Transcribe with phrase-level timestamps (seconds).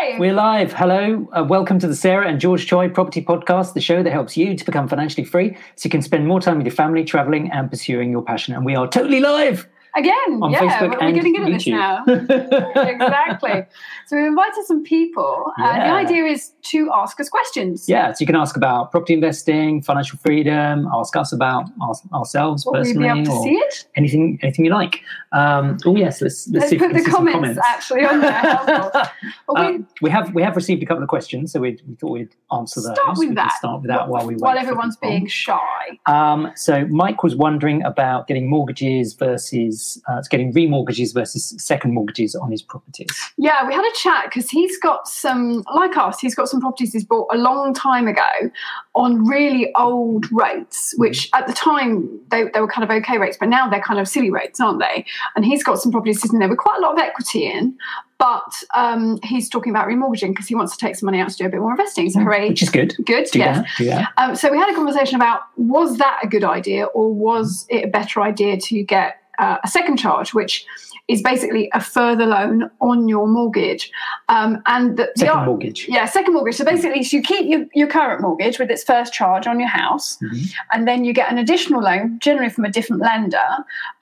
[0.00, 0.18] live.
[0.18, 0.72] We're live.
[0.72, 1.28] Hello.
[1.32, 4.56] Uh, welcome to the Sarah and George Choi Property Podcast, the show that helps you
[4.56, 7.70] to become financially free so you can spend more time with your family, traveling, and
[7.70, 8.54] pursuing your passion.
[8.54, 9.68] And we are totally live.
[9.96, 12.04] Again, On yeah, Facebook we're getting good at this now.
[12.06, 13.64] exactly.
[14.06, 15.52] So we've invited some people.
[15.58, 17.88] Uh, the idea is to ask us questions.
[17.88, 22.66] Yeah, so you can ask about property investing, financial freedom, ask us about our, ourselves
[22.66, 23.88] we personally, be able to or see it?
[23.96, 25.00] anything anything you like.
[25.32, 27.60] Um, oh yes, let's let's, Let's see if we put can the see some comments,
[27.64, 29.12] actually on there.
[29.48, 31.94] Well, we- Um, we have we have received a couple of questions, so we, we
[31.94, 32.92] thought we'd answer those.
[32.96, 33.52] Start with we that.
[33.58, 35.98] Start with that while we while everyone's being shy.
[36.06, 42.34] Um, so Mike was wondering about getting mortgages versus uh, getting remortgages versus second mortgages
[42.34, 43.08] on his properties.
[43.36, 46.92] Yeah, we had a chat because he's got some, like us, he's got some properties
[46.92, 48.50] he's bought a long time ago
[48.94, 53.36] on really old rates, which at the time they, they were kind of okay rates,
[53.38, 55.04] but now they're kind of silly rates, aren't they?
[55.34, 57.76] And he's got some properties sitting there with quite a lot of equity in,
[58.18, 61.36] but um, he's talking about remortgaging because he wants to take some money out to
[61.36, 62.08] do a bit more investing.
[62.08, 62.48] So hooray.
[62.48, 62.94] Which is good.
[63.04, 63.56] Good, Do yes.
[63.58, 63.66] that.
[63.76, 64.12] Do that.
[64.16, 67.84] Um, so we had a conversation about was that a good idea or was it
[67.84, 70.64] a better idea to get uh, a second charge, which
[71.08, 73.92] is basically a further loan on your mortgage.
[74.28, 75.86] Um, and the, the Second ar- mortgage.
[75.88, 76.56] Yeah, second mortgage.
[76.56, 79.68] So basically, so you keep your, your current mortgage with its first charge on your
[79.68, 80.52] house, Mhm.
[80.72, 83.46] and then you get an additional loan, generally from a different lender,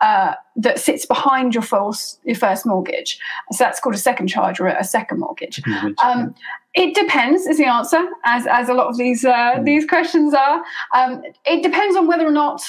[0.00, 3.18] uh, that sits behind your first your first mortgage.
[3.52, 5.56] So that's called a second charge or a second mortgage.
[5.56, 5.98] Second mortgage.
[6.02, 6.34] Um,
[6.74, 9.64] it depends, is the answer, as as a lot of these uh, Mm.
[9.66, 10.62] these questions are.
[10.94, 12.62] Um, it depends on whether or not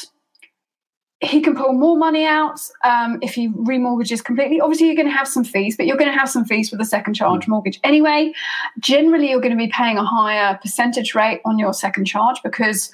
[1.25, 4.59] he can pull more money out um, if he remortgages completely.
[4.61, 6.79] Obviously, you're going to have some fees, but you're going to have some fees with
[6.81, 8.33] a second charge mortgage anyway.
[8.79, 12.91] Generally, you're going to be paying a higher percentage rate on your second charge because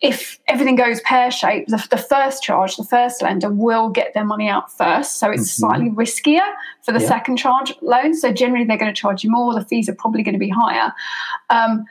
[0.00, 4.24] if everything goes pear shaped, the, the first charge, the first lender will get their
[4.24, 5.18] money out first.
[5.18, 5.56] So it's Mhm.
[5.58, 6.46] slightly riskier
[6.82, 7.08] for the Yeah.
[7.08, 8.14] second charge loan.
[8.14, 9.52] So generally, they're going to charge you more.
[9.54, 10.92] The fees are probably going to be higher.
[11.50, 11.84] Um,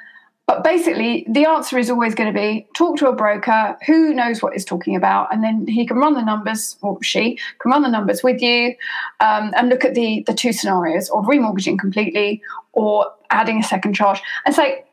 [0.50, 4.42] but basically, the answer is always going to be talk to a broker who knows
[4.42, 7.84] what he's talking about, and then he can run the numbers, or she can run
[7.84, 8.74] the numbers with you,
[9.20, 12.42] um, and look at the the two scenarios of remortgaging completely
[12.74, 14.84] or adding a second charge, and say.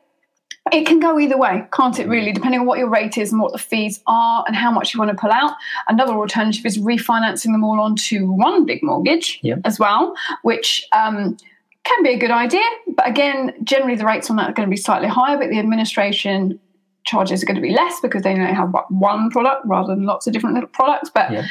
[0.69, 2.09] It can go either way, can't it?
[2.09, 4.93] Really, depending on what your rate is and what the fees are and how much
[4.93, 5.53] you want to pull out.
[5.87, 9.61] Another alternative is refinancing them all onto one big mortgage Yep.
[9.63, 11.37] as well, which um,
[11.87, 12.63] can be a good idea.
[12.95, 15.59] But again, generally the rates on that are going to be slightly higher, but the
[15.59, 16.59] administration
[17.05, 20.27] charges are going to be less because they only have one product rather than lots
[20.27, 21.09] of different little products.
[21.09, 21.45] But Yeah.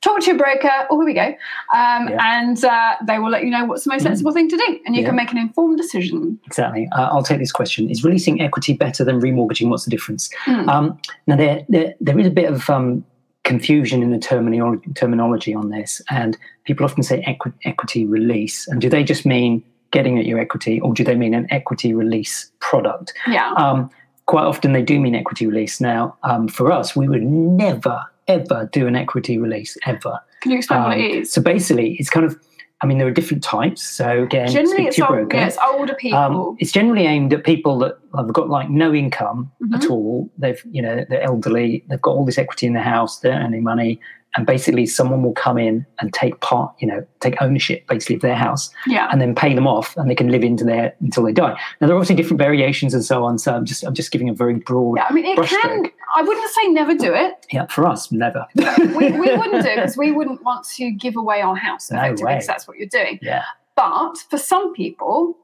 [0.00, 0.70] talk to your broker.
[0.90, 1.28] Oh, here we go.
[1.74, 2.18] Um, Yeah.
[2.38, 4.96] And uh, they will let you know what's the most sensible thing to do, and
[4.96, 5.08] you Yeah.
[5.08, 6.38] can make an informed decision.
[6.46, 6.88] Exactly.
[6.92, 7.90] Uh, I'll take this question.
[7.90, 9.68] Is releasing equity better than remortgaging?
[9.68, 10.30] What's the difference?
[10.46, 10.68] Mm.
[10.68, 13.04] Um, now, there, there, there is a bit of um,
[13.44, 18.66] confusion in the terminology, terminology on this, and people often say equi- equity release.
[18.68, 21.94] And do they just mean getting at your equity, or do they mean an equity
[21.94, 23.12] release product?
[23.28, 23.52] Yeah.
[23.52, 23.88] Um,
[24.26, 25.80] quite often, they do mean equity release.
[25.80, 30.18] Now, um, for us, we would never, ever do an equity release, ever.
[30.40, 31.32] Can you explain what Um, it is?
[31.32, 32.36] So basically, it's kind of,
[32.82, 33.82] I mean, there are different types.
[33.82, 35.36] So again, Generally, speak it's, old, broker.
[35.36, 36.18] yeah, it's older people.
[36.18, 39.74] Um, it's generally aimed at people that have got like no income Mhm.
[39.76, 40.28] at all.
[40.36, 41.84] They've, you know, they're elderly.
[41.88, 43.20] They've got all this equity in their house.
[43.20, 44.00] They're earning money,
[44.36, 48.22] and basically, someone will come in and take part, you know, take ownership basically of
[48.22, 49.08] their house, yeah.
[49.12, 51.52] and then pay them off, and they can live into their until they die.
[51.80, 53.38] Now, there are obviously different variations and so on.
[53.38, 54.96] So I'm just, I'm just giving a very broad.
[54.96, 55.82] Yeah, I mean, it can.
[55.82, 55.90] brushstroke.
[56.14, 57.46] I wouldn't say never do it.
[57.52, 58.46] Yeah, for us, never.
[58.54, 61.98] we, we wouldn't do it because we wouldn't want to give away our house No
[61.98, 62.34] effectively way.
[62.34, 63.18] because that's what you're doing.
[63.22, 63.44] Yeah.
[63.76, 65.36] But for some people,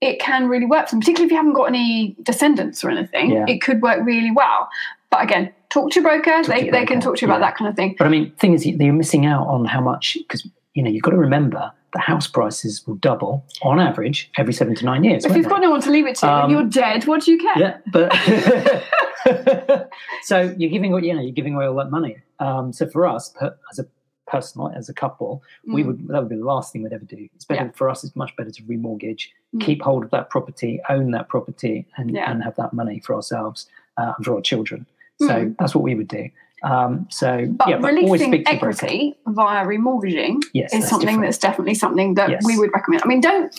[0.00, 3.32] it can really work for them, particularly if you haven't got any descendants or anything.
[3.32, 3.44] Yeah.
[3.46, 4.68] It could work really well.
[5.10, 6.42] But again, talk to your broker.
[6.42, 7.46] to they, your they can talk to you about yeah.
[7.48, 7.94] that kind of thing.
[7.98, 11.02] But I mean, thing is, you're missing out on how much because you know you've
[11.02, 15.24] got to remember the house prices will double on average every seven to nine years.
[15.24, 15.50] If you've they?
[15.50, 17.58] got no one to leave it to Um, you're dead, what do you care?
[17.58, 18.12] yeah, but
[20.22, 22.16] so you're giving away, you know, you're giving away all that money.
[22.38, 23.86] Um, so for us, per, as a
[24.28, 25.86] personal as a couple, we Mm.
[25.86, 27.28] would that would be the last thing we'd ever do.
[27.34, 27.70] It's better Yeah.
[27.74, 28.04] for us.
[28.04, 29.22] It's much better to remortgage,
[29.54, 29.60] Mm.
[29.60, 32.30] keep hold of that property, own that property, and Yeah.
[32.30, 34.86] and have that money for ourselves uh, and for our children.
[35.20, 35.56] So Mm.
[35.58, 36.28] that's what we would do.
[36.62, 40.90] Um, so But yeah, but releasing speak to your equity via remortgaging Yes, is that's
[40.90, 41.22] something different.
[41.24, 42.44] that's definitely something that Yes.
[42.44, 43.02] we would recommend.
[43.04, 43.58] I mean, don't.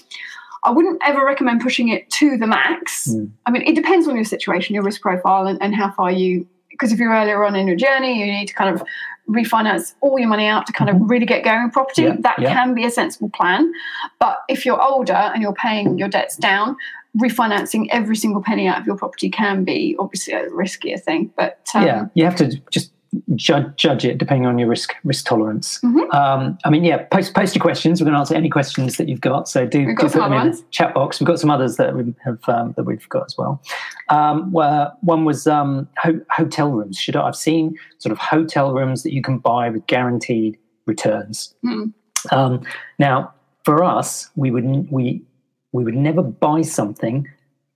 [0.64, 3.08] I wouldn't ever recommend pushing it to the max.
[3.10, 3.32] Mm.
[3.48, 6.46] I mean, it depends on your situation, your risk profile, and, and how far you.
[6.70, 8.84] Because if you're earlier on in your journey, you need to kind of
[9.28, 12.04] refinance all your money out to kind of really get going with property.
[12.04, 12.16] Mm-hmm.
[12.18, 12.54] Yeah, that yeah.
[12.54, 13.72] can be a sensible plan.
[14.20, 16.76] But if you're older and you're paying your debts down,
[17.18, 21.32] refinancing every single penny out of your property can be obviously a riskier thing.
[21.36, 22.92] But um, yeah, you have to just
[23.36, 25.80] judge judge it depending on your risk risk tolerance.
[25.84, 26.14] Mhm.
[26.14, 28.00] Um, I mean, yeah, post post your questions.
[28.00, 29.50] We're going to answer any questions that you've got.
[29.50, 31.20] So do, do put them other in the chat box.
[31.20, 33.62] We've got some others that we have um, that we've got as well.
[34.10, 36.98] Um, where one was um, ho- hotel rooms.
[36.98, 41.54] Should I, I've seen sort of hotel rooms that you can buy with guaranteed returns.
[42.32, 42.64] Um,
[43.00, 43.34] now,
[43.66, 45.22] for us, we would we
[45.72, 47.28] we would never buy something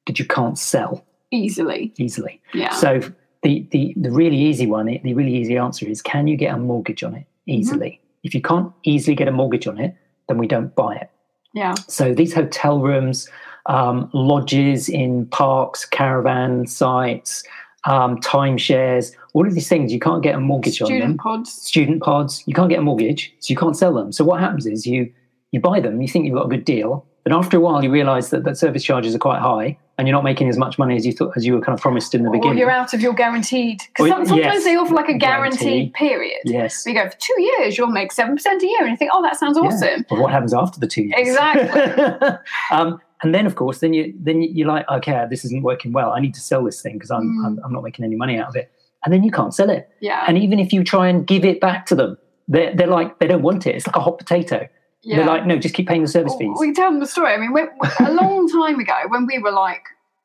[0.08, 1.94] that you can't sell Easily.
[1.98, 2.42] easily.
[2.54, 2.74] Yeah.
[2.74, 3.02] So
[3.44, 6.58] the, the the really easy one, the really easy answer is: Can you get a
[6.58, 8.00] mortgage on it easily?
[8.24, 9.96] If you can't easily get a mortgage on it,
[10.28, 11.10] then we don't buy it.
[11.54, 11.76] yeah.
[11.88, 13.30] So these hotel rooms,
[13.68, 17.44] um, lodges in parks, caravan sites,
[17.86, 21.52] um, timeshares, all of these things, you can't get a mortgage on them Student pods.
[21.52, 22.44] student pods.
[22.48, 24.12] You can't get a mortgage, so you can't sell them.
[24.12, 25.12] So what happens is you
[25.52, 27.92] you buy them, you think you've got a good deal, but after a while you
[27.92, 30.96] realise that that service charges are quite high, and you're not making as much money
[30.96, 32.58] as you thought as you were kind of promised in the Or beginning.
[32.58, 33.82] you're out of your guaranteed.
[33.88, 35.58] Because sometimes yes, they offer like a guarantee.
[35.66, 36.42] guaranteed period.
[36.46, 36.84] yes.
[36.84, 39.12] So you go for two years, you'll make seven percent a year, and you think,
[39.14, 39.68] oh, that sounds Yeah.
[39.68, 40.06] awesome.
[40.10, 41.16] But what happens after the two years?
[41.18, 42.38] Exactly.
[42.72, 45.94] um, and then, of course, then you then you- you're like, okay, this isn't working
[45.94, 46.12] well.
[46.12, 47.46] I need to sell this thing because I'm, Mm.
[47.46, 48.70] I'm I'm not making any money out of it.
[49.04, 49.88] And then you can't sell it.
[50.02, 50.24] Yeah.
[50.28, 52.18] And even if you try and give it back to them,
[52.48, 53.76] they're they're like they don't want it.
[53.76, 54.68] It's like a hot potato.
[55.06, 55.18] Yeah.
[55.18, 56.58] They're like, no, just keep paying the service fees.
[56.60, 57.34] We tell them the story.
[57.34, 57.68] I mean, when,
[58.00, 59.84] a long time ago, when we were like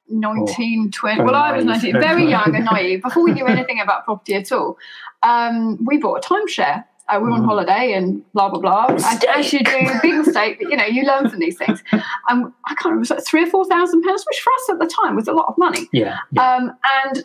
[0.08, 4.04] 19, 20, well, I was 19, very young and naive, before we knew anything about
[4.04, 4.78] property at all,
[5.22, 6.84] um, we bought a timeshare.
[7.08, 7.46] Uh, we were on Mm.
[7.46, 8.86] holiday and blah, blah, blah.
[8.86, 11.82] As, as you do, big mistake, but you know, you learn from these things.
[12.30, 14.70] Um, I can't remember, it was like three or four thousand pounds, which for us
[14.70, 15.88] at the time was a lot of money.
[15.92, 16.18] Yeah.
[16.30, 16.54] yeah.
[16.56, 16.72] Um,
[17.04, 17.24] and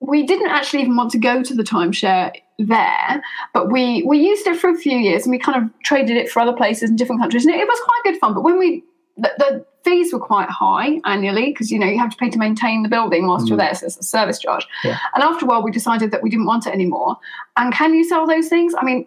[0.00, 3.22] we didn't actually even want to go to the timeshare there,
[3.54, 6.28] but we we used it for a few years and we kind of traded it
[6.28, 8.34] for other places in different countries, and it, it was quite good fun.
[8.34, 8.82] But when we
[9.16, 12.38] the, the fees were quite high annually because you know you have to pay to
[12.38, 13.66] maintain the building whilst you're Mm.
[13.66, 14.66] there, so it's a service charge.
[14.84, 14.98] Yeah.
[15.14, 17.16] And after a while, we decided that we didn't want it anymore.
[17.56, 18.74] And can you sell those things?
[18.78, 19.06] I mean.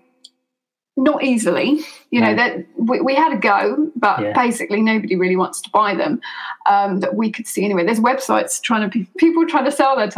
[0.98, 1.80] Not easily,
[2.10, 2.36] you know.
[2.36, 4.34] That we, we had a go, but Yeah.
[4.34, 6.20] basically nobody really wants to buy them.
[6.70, 7.86] Um, that we could see anyway.
[7.86, 10.10] There's websites trying to people trying to sell their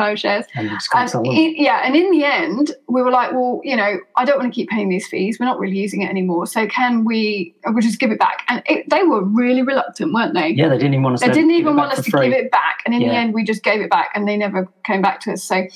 [0.55, 3.61] and you just can't and in- yeah, and in the end, we were like, well,
[3.63, 5.37] you know, I don't want to keep paying these fees.
[5.39, 6.47] We're not really using it anymore.
[6.47, 7.53] So can we?
[7.67, 8.41] We'll just give it back.
[8.49, 10.49] And it, they were really reluctant, weren't they?
[10.49, 11.21] yeah, they didn't even want us.
[11.21, 12.29] they to didn't even want us to free.
[12.29, 12.79] give it back.
[12.87, 15.33] And in the end, we just gave it back, and they never came back to
[15.33, 15.43] us.
[15.43, 15.67] So.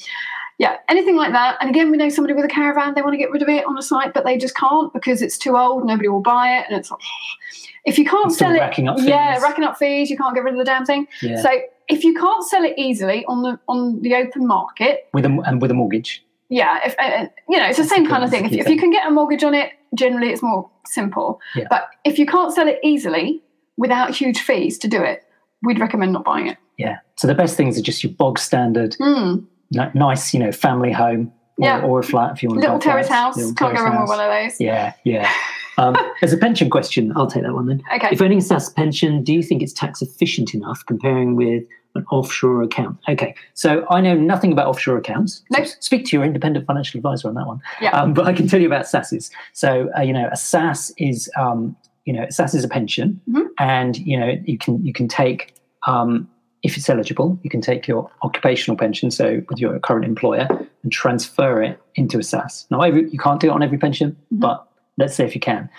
[0.59, 1.57] Yeah, anything like that.
[1.62, 3.65] And again, we know somebody with a caravan, they want to get rid of it
[3.65, 6.65] on a site, but they just can't because it's too old, nobody will buy it.
[6.68, 7.00] And it's like,
[7.86, 10.54] if you can't sell it, racking up yeah, racking up fees, you can't get rid
[10.56, 11.07] of the damn thing.
[11.21, 11.42] Yeah.
[11.42, 11.50] So
[11.88, 15.62] if you can't sell it easily on the on the open market, with a and
[15.62, 16.24] with a mortgage.
[16.50, 18.45] yeah, if uh, uh, you know, it's the same kind of thing.
[18.45, 21.39] If, you- if you can get a mortgage on it, generally it's more simple.
[21.56, 21.68] Yeah.
[21.69, 23.42] But if you can't sell it easily
[23.77, 25.24] without huge fees to do it,
[25.62, 26.57] we'd recommend not buying it.
[26.77, 26.98] Yeah.
[27.15, 29.45] So the best things are just your bog standard, Mm.
[29.71, 31.81] Ni- nice, you know, family home or, Yeah.
[31.81, 34.01] or a flat if you want to Little terrace house, little can't go terrace wrong
[34.01, 34.59] with one of those.
[34.59, 35.29] Yeah, yeah.
[35.79, 37.13] Um, there's a pension question.
[37.15, 37.83] I'll take that one then.
[37.93, 38.09] Okay.
[38.11, 42.03] If owning a SSAS pension, do you think it's tax efficient enough comparing with an
[42.09, 42.97] offshore account?
[43.07, 45.43] Okay, so I know nothing about offshore accounts.
[45.51, 47.61] So speak to your independent financial advisor on that one.
[47.79, 47.91] Yeah.
[47.91, 49.29] Um, but I can tell you about SSASs.
[49.53, 51.75] So uh, you know, a SSAS is um,
[52.05, 53.45] you know, a SSAS is a pension, Mhm.
[53.59, 55.53] and you know, you can you can take
[55.85, 56.27] um,
[56.63, 60.48] if it's eligible, you can take your occupational pension, so with your current employer,
[60.83, 62.65] and transfer it into a SSAS.
[62.71, 64.39] Now, every, you can't do it on every pension, Mhm.
[64.39, 64.68] but
[64.98, 65.69] let's say if you can.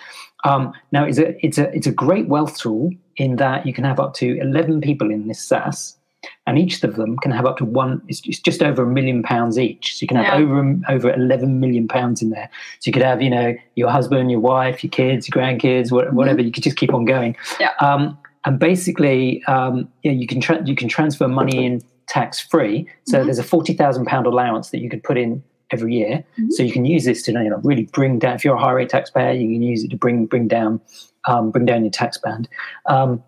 [0.45, 3.85] Um, now, it's a it's a it's a great wealth tool in that you can
[3.85, 5.97] have up to eleven people in this SSAS,
[6.47, 8.01] and each of them can have up to one.
[8.07, 10.47] It's, it's just over a million pounds each, so you can have Yeah.
[10.47, 12.49] over over eleven million pounds in there.
[12.79, 16.11] So you could have you know your husband, your wife, your kids, your grandkids, wha-
[16.13, 16.41] whatever.
[16.41, 17.35] You could just keep on going.
[17.59, 17.71] Yeah.
[17.81, 18.17] Um,
[18.49, 22.89] and basically, um, yeah, you can tra- you can transfer money in tax free.
[23.05, 23.25] So Mhm.
[23.27, 26.25] there's a forty thousand pound allowance that you could put in every year.
[26.39, 26.53] Mhm.
[26.53, 28.37] So you can use this to you know really bring down.
[28.37, 30.81] If you're a high rate taxpayer, you can use it to bring bring down
[31.27, 32.49] um, bring down your tax band.
[32.87, 33.23] Um,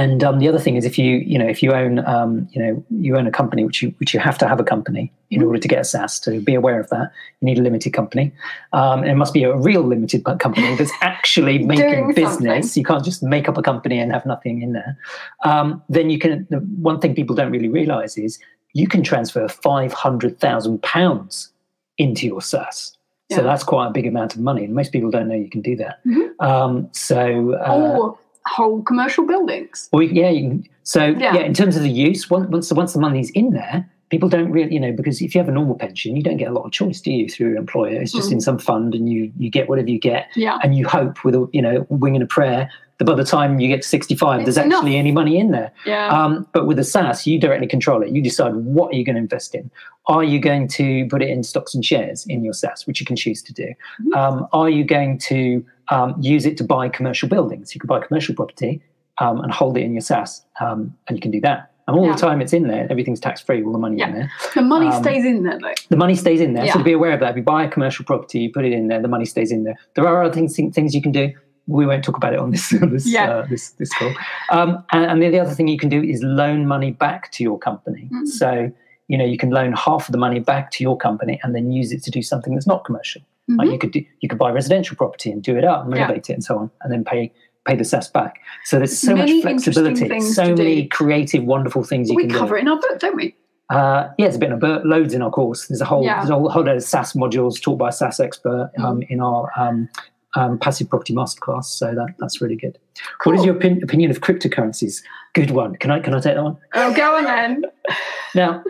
[0.00, 2.60] and um, the other thing is if you you know if you own um, you
[2.62, 5.40] know you own a company which you which you have to have a company in
[5.40, 5.46] Mhm.
[5.46, 7.10] order to get a SSAS to be aware of that.
[7.40, 8.32] You need a limited company.
[8.72, 12.64] Um, and it must be a real limited company that's actually making business.
[12.66, 12.80] Something.
[12.80, 14.96] you can't just make up a company and have nothing in there.
[15.44, 16.58] Um, then you can the
[16.90, 18.38] one thing people don't really realize is
[18.74, 21.50] you can transfer 500,000 pounds
[21.98, 22.96] into your SSAS
[23.30, 24.62] so that's quite a big amount of money.
[24.64, 26.04] And most people don't know you can do that.
[26.04, 26.28] Mhm.
[26.40, 28.12] um, so uh,
[28.46, 29.88] whole commercial buildings.
[29.92, 30.30] well, yeah.
[30.30, 31.34] You can, so Yeah.
[31.34, 31.40] yeah.
[31.42, 34.52] in terms of the use, once once the, once the money's in there, people don't
[34.52, 36.64] really, you know, because if you have a normal pension, you don't get a lot
[36.64, 38.00] of choice, do you, through your employer?
[38.00, 38.34] It's just Mm.
[38.34, 40.58] in some fund, and you you get whatever you get, Yeah.
[40.62, 43.58] and you hope with a you know wing and a prayer that by the time
[43.58, 44.78] you get to sixty five, It's there's enough.
[44.80, 45.72] actually any money in there.
[45.86, 46.06] Yeah.
[46.16, 48.10] Um, but with a SSAS, you directly control it.
[48.10, 49.70] You decide what are you going to invest in.
[50.06, 53.06] Are you going to put it in stocks and shares in your SSAS, which you
[53.06, 53.68] can choose to do?
[54.04, 54.16] Mhm.
[54.20, 57.74] Um, are you going to um, use it to buy commercial buildings?
[57.74, 58.80] You can buy commercial property
[59.20, 61.70] um, and hold it in your SSAS, um, and you can do that.
[61.92, 62.14] And all Yeah.
[62.14, 64.30] the time it's in there, everything's tax free, all the money in there.
[64.54, 65.74] the money um, stays in there though.
[65.90, 66.64] The money stays in there.
[66.64, 66.72] Yeah.
[66.72, 68.88] So be aware of that, if you buy a commercial property, you put it in
[68.88, 69.76] there, the money stays in there.
[69.94, 71.32] There are other things things you can do.
[71.66, 73.30] We won't talk about it on this this Yeah.
[73.30, 74.12] uh, this this call.
[74.50, 77.42] Um, and, and the, the other thing you can do is loan money back to
[77.44, 78.08] your company.
[78.12, 78.26] Mm.
[78.26, 78.72] So
[79.08, 81.70] you know you can loan half of the money back to your company and then
[81.70, 83.20] use it to do something that's not commercial.
[83.48, 83.72] Like Mhm.
[83.72, 86.02] you could do, you could buy residential property and do it up and Yeah.
[86.02, 87.32] renovate it and so on, and then pay
[87.66, 88.40] pay the SSAS back.
[88.64, 90.88] So there's so Many much flexibility, so many do.
[90.88, 92.34] creative, wonderful things you we can do.
[92.34, 93.34] We cover it in our book, don't we?
[93.70, 95.68] Uh, yeah, there's a bit of a- loads in our course.
[95.68, 96.18] There's a whole Yeah.
[96.18, 99.10] there's a whole, whole load of SSAS modules taught by a SSAS expert um, Mm.
[99.10, 99.88] in our um,
[100.34, 101.64] um, passive property masterclass.
[101.66, 102.78] So that that's really good.
[103.24, 105.02] What is your opin- opinion of cryptocurrencies?
[105.34, 105.76] Good one.
[105.76, 106.56] Can I can I take that one?
[106.74, 107.64] Oh, go on then.
[108.34, 108.62] Now,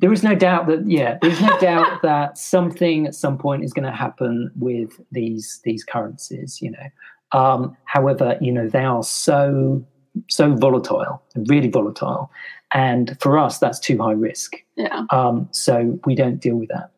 [0.00, 3.64] there is no doubt that yeah, there is no doubt that something at some point
[3.64, 6.62] is going to happen with these these currencies.
[6.62, 6.86] You know,
[7.32, 9.84] um, however, you know they are so
[10.28, 12.30] so volatile, really volatile,
[12.72, 14.56] and for us that's too high risk.
[14.76, 15.04] Yeah.
[15.10, 16.90] Um, so we don't deal with that.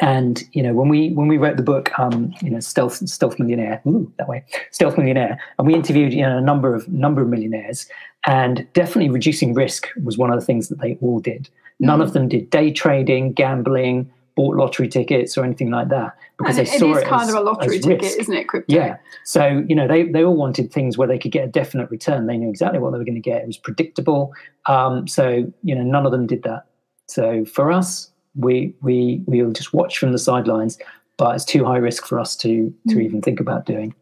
[0.00, 3.38] And you know, when we when we wrote the book, um, you know, stealth stealth
[3.38, 7.22] millionaire, ooh, that way, stealth millionaire, and we interviewed you know a number of number
[7.22, 7.86] of millionaires,
[8.26, 11.48] and definitely reducing risk was one of the things that they all did.
[11.78, 12.02] None Mm.
[12.02, 16.66] of them did day trading, gambling, bought lottery tickets, or anything like that because And
[16.66, 18.18] they it saw is it kind as, of a lottery ticket, risk.
[18.20, 18.48] isn't it?
[18.48, 18.74] Crypto.
[18.74, 18.96] Yeah.
[19.24, 22.26] So, you know, they, they all wanted things where they could get a definite return.
[22.26, 23.42] They knew exactly what they were going to get.
[23.42, 24.32] It was predictable.
[24.66, 26.64] Um, so, you know, none of them did that.
[27.08, 30.78] So for us, we we we'll just watch from the sidelines,
[31.18, 33.02] but it's too high risk for us to to Mm.
[33.04, 33.94] even think about doing.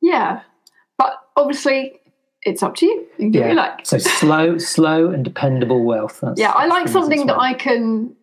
[0.00, 0.42] Yeah.
[0.98, 1.98] But obviously,
[2.42, 3.00] it's up to you.
[3.18, 3.86] You can do what you like.
[3.86, 6.20] So slow, slow and dependable wealth.
[6.22, 7.38] That's, Yeah, I like something that.
[7.38, 8.14] I can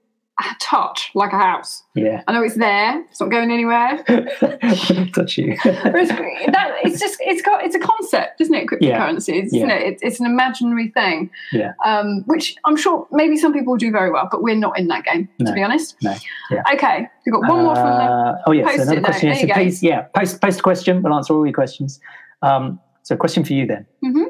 [0.61, 1.83] touch, like a house.
[1.95, 2.23] Yeah.
[2.27, 3.01] I know it's there.
[3.09, 4.03] It's not going anywhere.
[5.13, 5.57] Touch you.
[5.63, 8.67] Whereas that, it's just it's got it's a concept, isn't it?
[8.79, 8.99] Yeah.
[8.99, 9.75] Cryptocurrencies, isn't Yeah.
[9.75, 9.93] it?
[9.93, 11.29] It's, it's an imaginary thing.
[11.51, 11.73] Yeah.
[11.85, 15.03] Um, which I'm sure maybe some people do very well, but we're not in that
[15.05, 15.51] game, No.
[15.51, 15.95] to be honest.
[16.01, 16.15] No.
[16.51, 16.63] Yeah.
[16.73, 18.03] Okay, we've got one more from the.
[18.03, 19.35] Uh, oh yes, Post-it another question.
[19.47, 21.01] So please, yeah, post post a question.
[21.03, 21.99] We'll answer all your questions.
[22.41, 23.85] Um, so, a question for you then.
[24.03, 24.25] Mhm.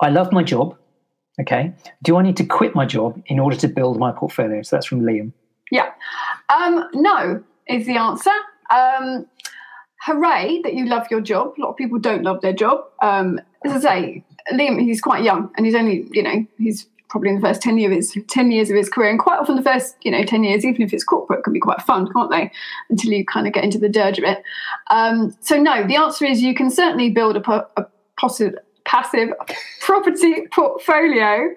[0.00, 0.76] I love my job.
[1.40, 1.72] Okay.
[2.02, 4.62] Do I need to quit my job in order to build my portfolio?
[4.62, 5.32] So that's from Liam.
[5.70, 5.90] Yeah.
[6.48, 8.30] Um, no is the answer.
[8.74, 9.26] Um,
[10.00, 11.54] hooray that you love your job.
[11.58, 12.84] A lot of people don't love their job.
[13.02, 17.30] Um, as I say, Liam, he's quite young and he's only, you know, he's probably
[17.30, 19.10] in the first 10 years, 10 years of his career.
[19.10, 21.60] And quite often the first, you know, 10 years, even if it's corporate, can be
[21.60, 22.50] quite fun, can't they?
[22.90, 24.42] Until you kind of get into the dirge of it.
[24.90, 27.86] Um, so no, the answer is you can certainly build a, a
[28.18, 28.54] passive,
[28.86, 29.30] passive
[29.80, 31.50] property portfolio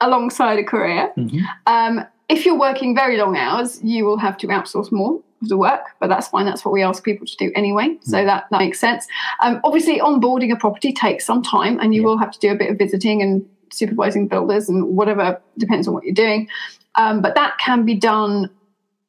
[0.00, 1.12] alongside a career.
[1.16, 1.40] Mhm.
[1.66, 5.56] Um, if you're working very long hours, you will have to outsource more of the
[5.56, 6.46] work, but that's fine.
[6.46, 7.98] That's what we ask people to do anyway.
[8.02, 8.26] So Mm.
[8.26, 9.06] that, that makes sense.
[9.42, 12.06] Um, obviously, onboarding a property takes some time, and you Yeah.
[12.08, 15.94] will have to do a bit of visiting and supervising builders and whatever, depends on
[15.94, 16.48] what you're doing.
[16.96, 18.50] Um, but that can be done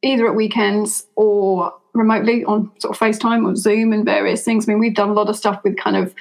[0.03, 4.67] either at weekends or remotely on sort of FaceTime or Zoom and various things.
[4.67, 6.13] I mean, we've done a lot of stuff with kind of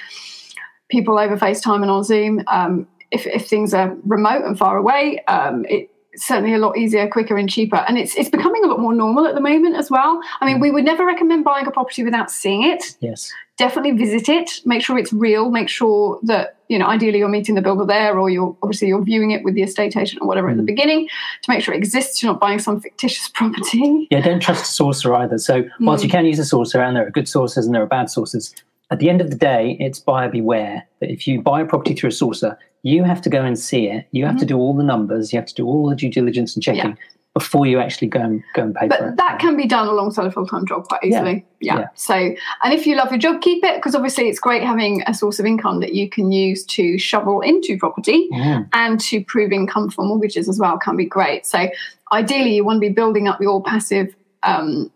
[0.91, 2.43] people over FaceTime and on Zoom.
[2.49, 5.91] Um, if, if things are remote and far away, um, it's
[6.27, 7.77] certainly a lot easier, quicker, and cheaper.
[7.89, 10.21] And it's it's becoming a lot more normal at the moment as well.
[10.41, 12.97] I mean, we would never recommend buying a property without seeing it.
[13.01, 13.33] Yes.
[13.59, 14.51] Definitely visit it.
[14.65, 15.51] Make sure it's real.
[15.51, 19.03] Make sure that you know, ideally, you're meeting the builder there, or you're obviously you're
[19.03, 20.67] viewing it with the estate agent or whatever at the Mm.
[20.67, 21.09] beginning
[21.43, 22.23] to make sure it exists.
[22.23, 24.07] You're not buying some fictitious property.
[24.11, 25.37] Yeah, don't trust a sourcer either.
[25.39, 26.07] So, whilst Mm.
[26.07, 28.55] you can use a sourcer, and there are good sources and there are bad sources,
[28.91, 30.87] at the end of the day, it's buyer beware.
[31.01, 33.87] That if you buy a property through a sourcer, you have to go and see
[33.87, 34.07] it.
[34.11, 35.33] You have to do all the numbers.
[35.33, 36.97] You have to do all the due diligence and checking
[37.35, 39.17] before you actually go and go and pay for But it.
[39.19, 41.45] that can be done alongside a full time job quite easily.
[41.61, 41.79] Yeah.
[41.79, 41.89] Yeah.
[41.95, 45.15] So, and if you love your job, keep it because obviously it's great having a
[45.15, 48.69] source of income that you can use to shovel into property Mm.
[48.73, 51.47] and to prove income for mortgages as well can be great.
[51.47, 51.69] So,
[52.13, 54.91] ideally, you want to be building up your passive um,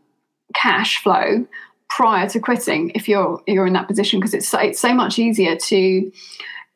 [0.55, 1.47] cash flow
[1.91, 5.57] prior to quitting if you're you're in that position because it's it's so much easier
[5.57, 6.11] to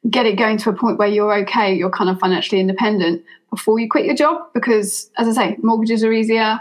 [0.09, 3.79] get it going to a point where you're okay, you're kind of financially independent before
[3.79, 6.61] you quit your job because as I say, mortgages are easier.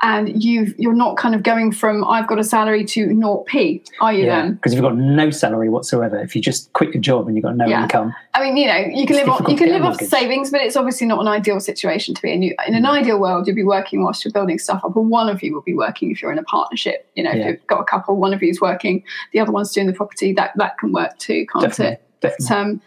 [0.00, 3.82] And you've you're not kind of going from I've got a salary to naught p,
[4.00, 4.54] are you Yeah, then?
[4.54, 7.42] because if you've got no salary whatsoever, if you just quit your job and you've
[7.42, 7.82] got no Yeah.
[7.82, 10.08] income, I mean, you know, you can live on you can live off mortgage.
[10.08, 12.42] savings, but it's obviously not an ideal situation to be in.
[12.42, 15.28] You, in an ideal world, you'd be working whilst you're building stuff up, and one
[15.28, 17.10] of you will be working if you're in a partnership.
[17.16, 17.38] You know, Yeah.
[17.38, 19.02] if you've got a couple, one of you's working,
[19.32, 20.32] the other one's doing the property.
[20.32, 21.94] That that can work too, can't definitely.
[21.94, 22.02] it?
[22.20, 22.46] definitely.
[22.48, 22.80] But, um,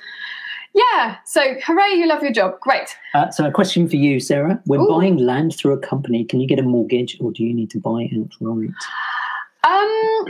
[0.73, 1.17] yeah.
[1.25, 1.93] So, hooray!
[1.93, 2.59] You love your job.
[2.59, 2.95] Great.
[3.13, 4.61] Uh, so, a question for you, Sarah.
[4.65, 4.87] When Ooh.
[4.87, 7.79] buying land through a company, can you get a mortgage or do you need to
[7.79, 8.69] buy outright?
[9.63, 10.25] Um,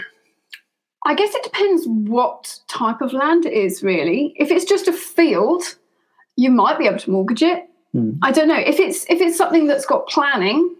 [1.06, 4.34] I guess it depends what type of land it is, really.
[4.38, 5.64] If it's just a field,
[6.36, 7.68] you might be able to mortgage it.
[7.94, 8.12] Hmm.
[8.22, 10.76] I don't know if it's if it's something that's got planning.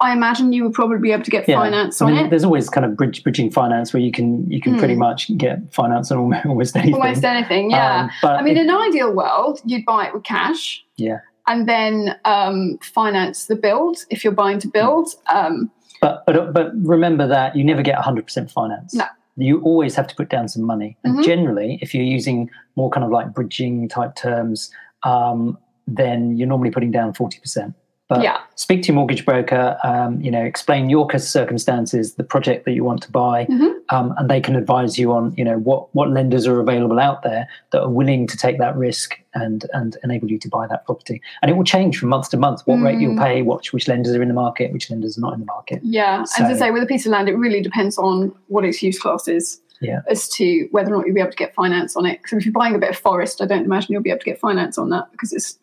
[0.00, 1.56] I imagine you would probably be able to get Yeah.
[1.60, 2.30] finance I on it.
[2.30, 5.00] there's always kind of bridge, bridging finance where you can you can pretty Hmm.
[5.00, 6.94] much get finance on almost, anything.
[6.94, 8.02] Almost anything, yeah.
[8.04, 10.84] Um, but I mean, it- in an ideal world, you'd buy it with cash.
[10.96, 11.18] Yeah.
[11.48, 15.08] And then um, finance the build if you're buying to build.
[15.32, 18.92] Um, But but but remember that you never get 100% finance.
[18.94, 19.04] No.
[19.38, 20.96] You always have to put down some money.
[21.04, 21.24] And Mhm.
[21.24, 24.70] generally, if you're using more kind of like bridging type terms,
[25.04, 27.74] um, then you're normally putting down 40%.
[28.08, 28.38] But yeah.
[28.54, 32.84] speak to your mortgage broker, um, you know, explain your circumstances, the project that you
[32.84, 33.74] want to buy, Mhm.
[33.90, 37.24] um, and they can advise you on, you know, what, what lenders are available out
[37.24, 40.84] there that are willing to take that risk and, and enable you to buy that
[40.86, 41.20] property.
[41.42, 43.22] And it will change from month to month, what rate you'll Mm.
[43.24, 45.80] pay, which, which lenders are in the market, which lenders are not in the market.
[45.82, 48.64] Yeah, and to So- say with a piece of land, it really depends on what
[48.64, 49.60] its use class is.
[49.80, 50.00] Yeah.
[50.08, 52.22] As to whether or not you'll be able to get finance on it.
[52.22, 54.24] Because if you're buying a bit of forest, I don't imagine you'll be able to
[54.24, 55.58] get finance on that because it's.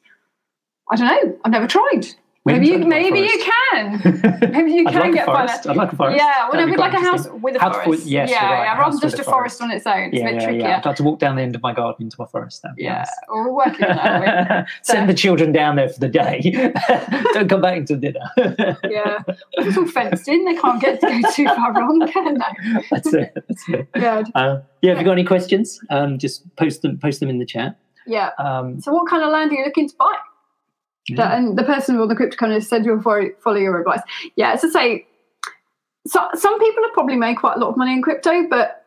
[0.92, 1.38] I don't know.
[1.46, 2.08] I've never tried.
[2.46, 4.02] Maybe you, maybe you can.
[4.52, 5.66] Maybe you can like get a forest.
[5.66, 6.18] I'd like a forest.
[6.18, 7.88] Yeah, well, no, we'd like a house with a forest.
[7.88, 10.10] with- yes, yeah, right, yeah, rather than just a a forest on its own.
[10.12, 10.62] It's Yeah, a bit yeah, trickier.
[10.68, 10.78] yeah.
[10.80, 12.62] I'd like to walk down the end of my garden into my forest.
[12.62, 13.10] That'd Yeah, nice.
[13.30, 14.68] well, we're working on that.
[14.82, 16.42] Send the children down there for the day.
[17.34, 18.20] Don't come back until dinner.
[18.38, 19.20] yeah,
[19.54, 20.44] it's all fenced in.
[20.44, 22.82] They can't get to go too far wrong, can they?
[22.92, 23.32] that's it.
[23.36, 23.88] That's it.
[23.96, 27.40] Yeah, Uh, yeah, if you've got any questions, um, just post them post them in
[27.40, 27.78] the chat.
[28.06, 28.32] yeah.
[28.38, 30.14] Um, So, what kind of land are you looking to buy?
[31.16, 34.02] That, and the person or the crypto cryptocurrency said you'll follow, follow your advice.
[34.36, 35.08] Yeah, as I say,
[36.08, 38.80] so, some people have probably made quite a lot of money in crypto, but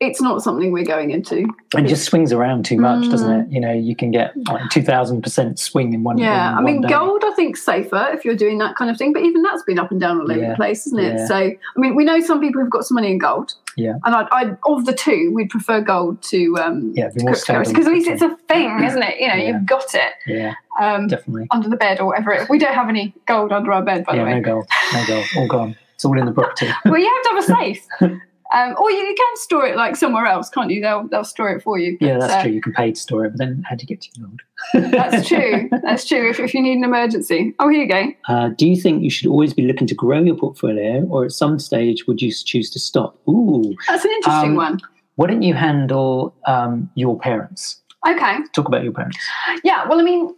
[0.00, 1.46] it's not something we're going into.
[1.76, 3.46] and it just swings around too much, doesn't Mm.
[3.46, 3.52] it?
[3.52, 6.18] You know, you can get like two thousand percent swing in one.
[6.18, 9.12] Yeah, in I mean, gold I think safer if you're doing that kind of thing,
[9.12, 11.18] but even that's been up and down all over Yeah, the place, isn't it?
[11.18, 11.26] yeah.
[11.26, 13.54] So, I mean, we know some people who've got some money in gold.
[13.76, 13.94] Yeah.
[14.04, 18.08] and I, I of the two, we'd prefer gold to um, Yeah, because at least
[18.08, 19.18] it's a thing, isn't it?
[19.20, 19.46] You know, Yeah.
[19.58, 21.46] you've got it Yeah, um, definitely.
[21.50, 22.32] under the bed or whatever.
[22.32, 24.34] It, we don't have any gold under our bed, by yeah, the way.
[24.34, 25.76] no gold, no gold, all gone.
[25.94, 26.68] It's all in the property.
[26.84, 27.86] well, you have to have a safe.
[28.54, 30.80] Um, or you, can store it like somewhere else, can't you?
[30.80, 31.98] They'll they'll store it for you.
[32.00, 32.52] Yeah, that's uh, true.
[32.52, 34.92] You can pay to store it, but then how do you get to your gold?
[34.92, 35.68] That's true.
[35.82, 36.30] That's true.
[36.30, 37.52] If, if you need an emergency.
[37.58, 38.12] Oh, here you go.
[38.28, 41.32] Uh, do you think you should always be looking to grow your portfolio, or at
[41.32, 43.18] some stage would you choose to stop?
[43.28, 44.80] Ooh, That's an interesting Um, one.
[45.16, 47.80] Why don't you handle um, your parents?
[48.06, 48.38] Okay.
[48.52, 49.18] Talk about your parents.
[49.64, 49.88] Yeah.
[49.88, 50.32] Well, I mean,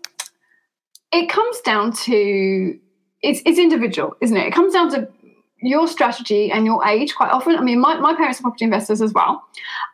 [1.12, 2.78] it comes down to
[3.22, 4.46] it's it's individual, isn't it?
[4.46, 5.08] It comes down to
[5.62, 7.56] your strategy and your age quite often.
[7.56, 9.42] I mean, my, my parents are property investors as well.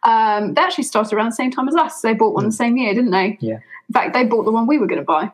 [0.02, 2.00] Um, they actually started around the same time as us.
[2.00, 3.38] They bought one the same year, didn't they?
[3.40, 3.54] Yeah.
[3.88, 5.30] In fact, they bought the one we were going to buy.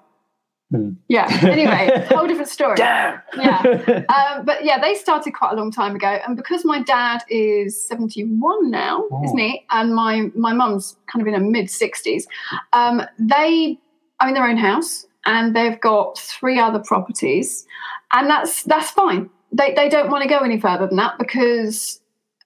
[0.70, 0.90] Hmm.
[1.08, 1.26] Yeah.
[1.42, 2.76] Anyway, whole different story.
[2.76, 3.20] Damn.
[3.38, 4.04] Yeah.
[4.14, 7.80] Um, but yeah, they started quite a long time ago, and because my dad is
[7.88, 9.24] seventy-one now, Oh.
[9.24, 9.64] isn't he?
[9.70, 12.26] And my my mum's kind of in her mid sixties.
[12.74, 13.78] Um, they
[14.22, 17.66] own their own house, and they've got three other properties,
[18.12, 19.30] and that's that's fine.
[19.52, 22.00] They they don't want to go any further than that because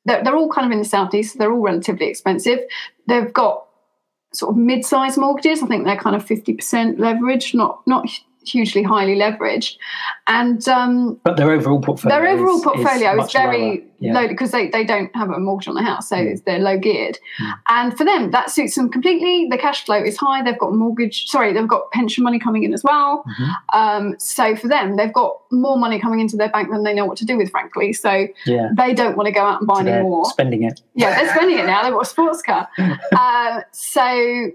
[0.05, 1.33] they're, they're all kind of in the southeast.
[1.33, 2.61] So they're all relatively expensive.
[3.07, 3.67] They've got
[4.33, 5.63] sort of mid-sized mortgages.
[5.63, 8.09] I think they're kind of fifty percent leverage, not not
[8.47, 9.77] hugely highly leveraged,
[10.27, 12.19] and um, But their overall portfolio.
[12.19, 13.85] their overall is- portfolio is, much very.
[14.03, 14.15] Yeah.
[14.15, 16.43] low because they, they don't have a mortgage on the house, so Mm.
[16.45, 17.21] they're low geared.
[17.41, 17.53] Mm.
[17.69, 19.47] And for them, that suits them completely.
[19.49, 20.43] The cash flow is high.
[20.43, 23.23] They've got mortgage, sorry, they've got pension money coming in as well.
[23.39, 23.55] Mhm.
[23.75, 27.07] Um, so for them, they've got more money coming into their bank than they know
[27.07, 27.93] what to do with, frankly.
[27.93, 28.71] So Yeah.
[28.77, 30.25] they don't want to go out and buy So any more.
[30.25, 30.81] spending it.
[30.97, 31.85] Yeah, they're spending it now.
[31.85, 32.69] They've got a sports car.
[33.17, 34.49] uh, so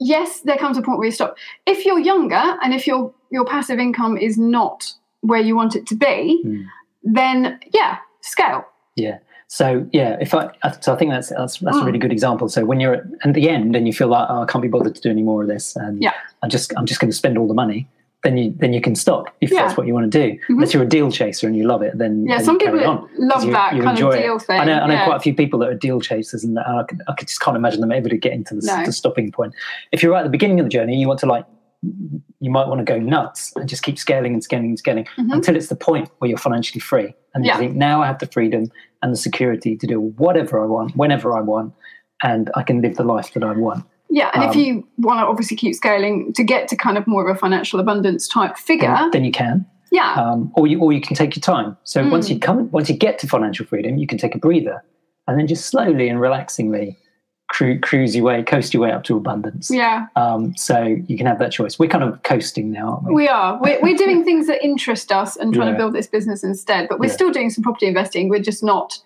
[0.00, 1.36] yes, there comes a point where you stop.
[1.66, 5.86] If you're younger and if your your passive income is not where you want it
[5.88, 6.62] to be, Hmm.
[7.02, 8.64] then yeah, scale.
[8.96, 9.18] Yeah.
[9.50, 11.86] So yeah, if I so I think that's that's, that's a Mm.
[11.86, 12.48] really good example.
[12.50, 14.68] So when you're at, at the end and you feel like oh, I can't be
[14.68, 16.12] bothered to do any more of this, and Yeah.
[16.42, 17.88] I just I'm just going to spend all the money.
[18.24, 19.62] Then you then you can stop if Yeah.
[19.64, 20.34] that's what you want to do.
[20.34, 20.40] Mhm.
[20.50, 23.08] Unless you're a deal chaser and you love it, then Yeah, then some people on.
[23.16, 24.22] love you- that you kind of enjoy it.
[24.22, 24.60] deal thing.
[24.60, 25.04] I know, I know yeah.
[25.06, 27.92] quite a few people that are deal chasers, and I, I just can't imagine them
[27.92, 28.84] ever to get into the, No.
[28.84, 29.54] the stopping point.
[29.92, 31.44] If you're right at the beginning of the journey, you want to like
[31.82, 35.32] you might want to go nuts and just keep scaling and scaling and scaling Mhm.
[35.32, 37.14] until it's the point where you're financially free.
[37.34, 37.54] And Yeah.
[37.54, 38.66] you think, now I have the freedom
[39.02, 41.72] and the security to do whatever I want, whenever I want,
[42.22, 43.84] and I can live the life that I want.
[44.10, 47.06] Yeah, and if Um, you want to obviously keep scaling to get to kind of
[47.06, 49.64] more of a financial abundance type figure, Then, then you can.
[49.92, 51.76] yeah, Um, or you or you can take your time.
[51.84, 52.10] So Mm.
[52.10, 54.82] once you come once you get to financial freedom, you can take a breather
[55.28, 56.96] and then just slowly and relaxingly
[57.48, 59.70] cru- cruise your way, coast your way up to abundance.
[59.70, 61.78] yeah, Um, so you can have that choice.
[61.78, 63.14] We're kind of coasting now, aren't we?
[63.14, 63.58] we are.
[63.62, 65.72] We're, we're doing things that interest us and trying Yeah.
[65.74, 67.12] to build this business instead, but we're Yeah.
[67.12, 68.28] still doing some property investing.
[68.28, 68.98] We're just not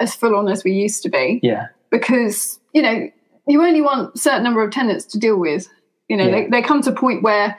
[0.00, 1.66] as full on as we used to be yeah.
[1.90, 3.08] because, you know,
[3.46, 5.68] you only want a certain number of tenants to deal with.
[6.08, 6.30] You know, Yeah.
[6.30, 7.56] they, they come to a point where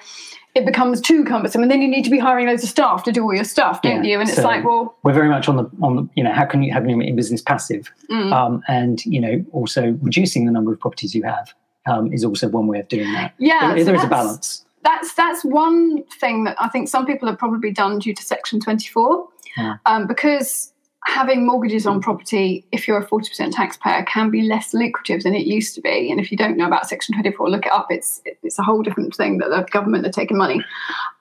[0.55, 3.11] it becomes too cumbersome and then you need to be hiring loads of staff to
[3.11, 4.11] do all your stuff, don't Yeah.
[4.11, 4.19] you?
[4.19, 6.45] And it's So- like, well, We're very much on the on the you know how
[6.45, 9.97] can you how can you make your business passive mm, um, and you know also
[10.01, 11.53] reducing the number of properties you have
[11.87, 13.33] um, is also one way of doing that.
[13.39, 13.69] yeah.
[13.73, 14.63] there, so there is a balance.
[14.83, 18.59] that's that's one thing that I think some people have probably done due to Section
[18.59, 19.75] 24, Yeah.
[19.85, 20.72] um, because
[21.05, 25.45] having mortgages on property, if you're a 40% taxpayer, can be less lucrative than it
[25.45, 26.09] used to be.
[26.09, 27.87] And if you don't know about Section 24, look it up.
[27.89, 30.63] It's it's a whole different thing that the government are taking money.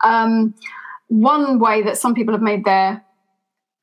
[0.05, 0.55] Um,
[1.09, 3.05] one way that some people have made their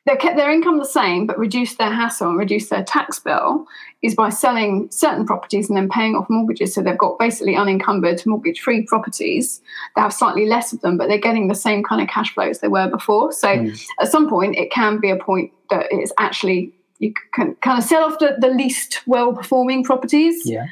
[0.06, 3.68] they kept their income the same but reduced their hassle and reduced their tax bill
[4.02, 6.74] is by selling certain properties and then paying off mortgages.
[6.74, 9.62] So they've got basically unencumbered mortgage free properties.
[9.96, 12.46] They have slightly less of them, but they're getting the same kind of cash flow
[12.48, 13.34] as they were before.
[13.34, 13.86] So Mm.
[14.00, 17.84] at some point, it can be a point that it's actually you can kind of
[17.86, 20.42] sell off the, the least well performing properties.
[20.46, 20.66] Yeah.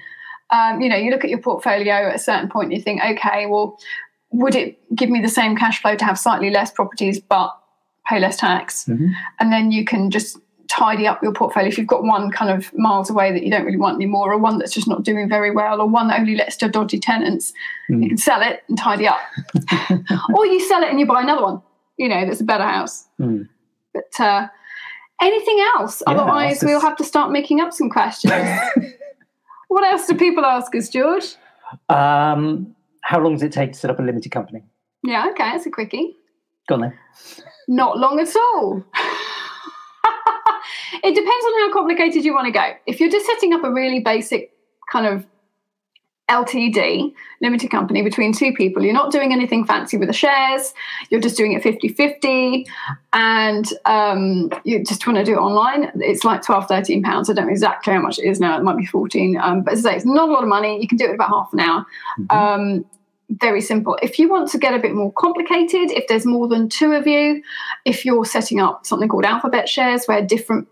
[0.51, 3.45] Um, you know, you look at your portfolio at a certain point, you think, okay,
[3.45, 3.77] well,
[4.31, 7.57] would it give me the same cash flow to have slightly less properties but
[8.09, 8.85] pay less tax?
[8.85, 9.11] Mhm.
[9.39, 10.37] and then you can just
[10.69, 13.63] tidy up your portfolio if you've got one kind of miles away that you don't
[13.65, 16.35] really want anymore or one that's just not doing very well or one that only
[16.35, 17.53] lets to dodgy tenants
[17.89, 18.07] you Mm.
[18.09, 19.19] can sell it and tidy up
[20.35, 21.61] or you sell it and you buy another one
[21.97, 23.47] you know that's a better house Mm.
[23.93, 24.47] but uh,
[25.21, 28.33] anything else Yeah, otherwise it's we'll have to start making up some questions
[29.69, 31.35] what else do people ask us george
[31.89, 34.63] Um, how long does it take to set up a limited company?
[35.03, 36.15] yeah okay that's a quickie
[36.67, 36.93] Go on then.
[37.69, 38.83] Not long at all.
[41.03, 42.73] It depends on how complicated you want to go.
[42.85, 44.51] If you're just setting up a really basic
[44.91, 45.25] kind of
[46.29, 50.73] LTD, limited company, between two people, you're not doing anything fancy with the shares,
[51.09, 52.67] you're just doing it 50 50,
[53.13, 57.29] and um, you just want to do it online, it's like 12, 13 pounds.
[57.29, 59.37] I don't know exactly how much it is now, it might be 14.
[59.37, 60.81] Um, but as I say, it's not a lot of money.
[60.81, 61.85] You can do it in about half an hour.
[62.19, 62.35] Mhm.
[62.35, 62.85] Um,
[63.29, 63.97] very simple.
[64.01, 67.05] If you want to get a bit more complicated, if there's more than two of
[67.07, 67.41] you,
[67.85, 70.67] if you're setting up something called alphabet shares where different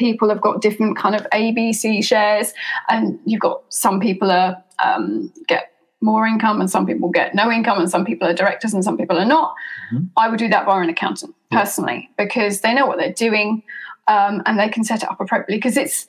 [0.00, 2.52] people have got different kind of ABC shares,
[2.88, 5.64] and you've got some people are um, get
[6.02, 8.96] more income and some people get no income and some people are directors and some
[8.96, 9.54] people are not.
[9.92, 10.08] Mhm.
[10.16, 11.60] I would do that via an accountant Yeah.
[11.60, 13.62] personally because they know what they're doing
[14.08, 16.06] um, and they can set it up appropriately because it's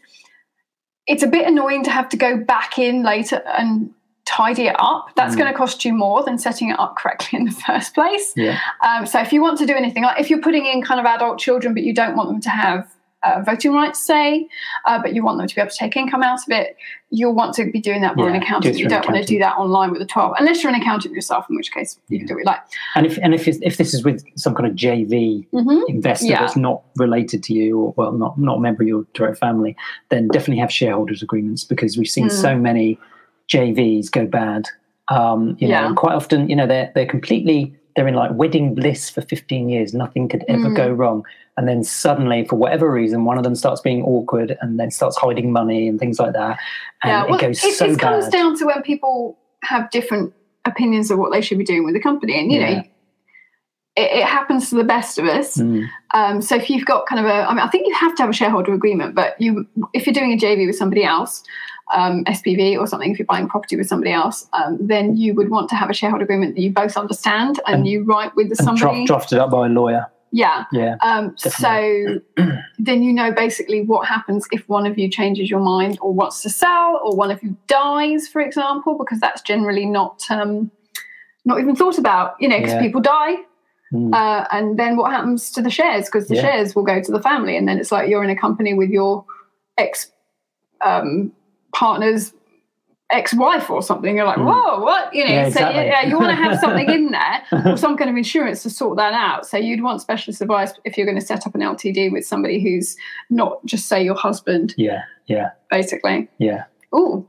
[1.07, 3.89] it's a bit annoying to have to go back in later and
[4.23, 5.09] tidy it up.
[5.17, 5.39] That's Mm.
[5.39, 8.31] going to cost you more than setting it up correctly in the first place.
[8.37, 8.57] Yeah.
[8.87, 11.05] Um, so if you want to do anything, like if you're putting in kind of
[11.05, 12.87] adult children, but you don't want them to have
[13.23, 14.47] uh, voting rights, say,
[14.85, 16.75] uh, but you want them to be able to take income out of it,
[17.11, 18.77] you'll want to be doing that with an Yeah, do accountant.
[18.79, 21.45] You don't want to do that online with a 12, unless you're an accountant yourself,
[21.49, 22.61] in which case you can do what you like.
[22.95, 26.27] And if and if it's- if this is with some kind of JV hmm investor
[26.27, 26.39] Yeah.
[26.41, 29.75] that's not related to you or well not not a member of your direct family,
[30.09, 32.31] then definitely have shareholders agreements because we've seen Mm.
[32.31, 32.97] so many
[33.49, 34.67] JVs go bad.
[35.09, 35.87] Um, you know, Yeah.
[35.87, 39.67] and quite often, you know, they're they're completely they're in like wedding bliss for 15
[39.67, 39.93] years.
[39.93, 40.75] Nothing could ever Mm.
[40.77, 41.25] go wrong.
[41.57, 45.17] And then suddenly, for whatever reason, one of them starts being awkward and then starts
[45.17, 46.57] hiding money and things like that.
[47.03, 48.31] And Yeah, well, it goes it, so it comes bad.
[48.31, 50.33] down to when people have different
[50.65, 52.39] opinions of what they should be doing with the company.
[52.39, 52.73] And, you Yeah.
[52.73, 52.83] know,
[53.97, 55.57] it, it happens to the best of us.
[55.57, 58.15] Mm, Um, so if you've got kind of a, I mean, I think you have
[58.15, 61.43] to have a shareholder agreement, but you, if you're doing a JV with somebody else,
[61.93, 65.49] um, SPV or something, if you're buying property with somebody else, um, then you would
[65.49, 68.47] want to have a shareholder agreement that you both understand and, And- you write with
[68.47, 69.05] and somebody.
[69.05, 70.05] draft, drafted up by a lawyer.
[70.31, 70.63] Yeah.
[70.71, 70.95] Yeah.
[71.01, 72.19] Um, so
[72.79, 76.41] then you know basically what happens if one of you changes your mind or wants
[76.43, 80.71] to sell, or one of you dies, for example, because that's generally not um,
[81.45, 82.35] not even thought about.
[82.39, 82.79] You know, because Yeah.
[82.81, 83.35] people die,
[83.93, 84.13] Mm.
[84.13, 86.05] uh, and then what happens to the shares?
[86.05, 86.43] Because the Yeah.
[86.43, 88.89] shares will go to the family, and then it's like you're in a company with
[88.89, 89.25] your
[89.77, 90.11] ex
[90.79, 91.31] um,
[91.73, 92.33] partner's
[93.11, 94.15] ex-wife or something.
[94.15, 94.45] You're like, Mm.
[94.45, 95.13] whoa, what?
[95.13, 95.85] You know, Yeah, so exactly.
[95.85, 97.11] yeah, you want to have something in
[97.51, 99.45] there or some kind of insurance to sort that out.
[99.45, 102.61] So you'd want specialist advice if you're going to set up an LTD with somebody
[102.61, 102.95] who's
[103.29, 105.01] not just say your husband, yeah.
[105.27, 105.51] Yeah.
[105.69, 106.27] basically.
[106.39, 106.63] Yeah.
[106.93, 107.25] Oh,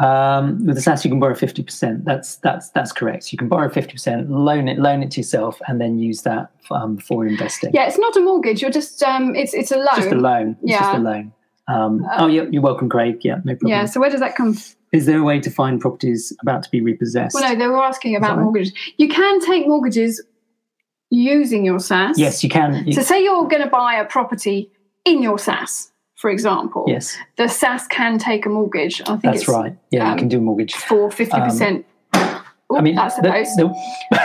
[0.00, 2.04] Um, with the SSAS, you can borrow fifty percent.
[2.06, 3.32] That's that's that's correct.
[3.32, 6.50] You can borrow fifty percent, loan it, loan it to yourself, and then use that
[6.70, 7.70] um, for investing.
[7.74, 8.62] Yeah, it's not a mortgage.
[8.62, 9.96] You're just um, it's it's a loan.
[9.96, 10.56] Just a loan.
[10.62, 10.96] It's just Yeah.
[10.96, 11.32] a loan.
[11.70, 13.18] Um, Uh, oh, yeah, you're welcome, Craig.
[13.22, 13.68] Yeah, no problem.
[13.70, 13.84] Yeah.
[13.86, 14.54] So where does that come?
[14.54, 14.76] From?
[14.92, 17.34] Is there a way to find properties about to be repossessed?
[17.34, 18.42] Well, no, they were asking about right?
[18.42, 18.72] mortgages.
[18.96, 20.20] You can take mortgages
[21.10, 22.14] using your SSAS.
[22.16, 22.84] Yes, you can.
[22.86, 24.70] You- So say you're going to buy a property
[25.04, 26.84] in your SSAS, for example.
[26.88, 29.00] yes, The SSAS can take a mortgage.
[29.02, 29.76] I think that's it's right.
[29.90, 30.74] Yeah, um, you can do a mortgage.
[30.74, 31.86] for fifty percent.
[32.72, 33.74] I mean, that's the the-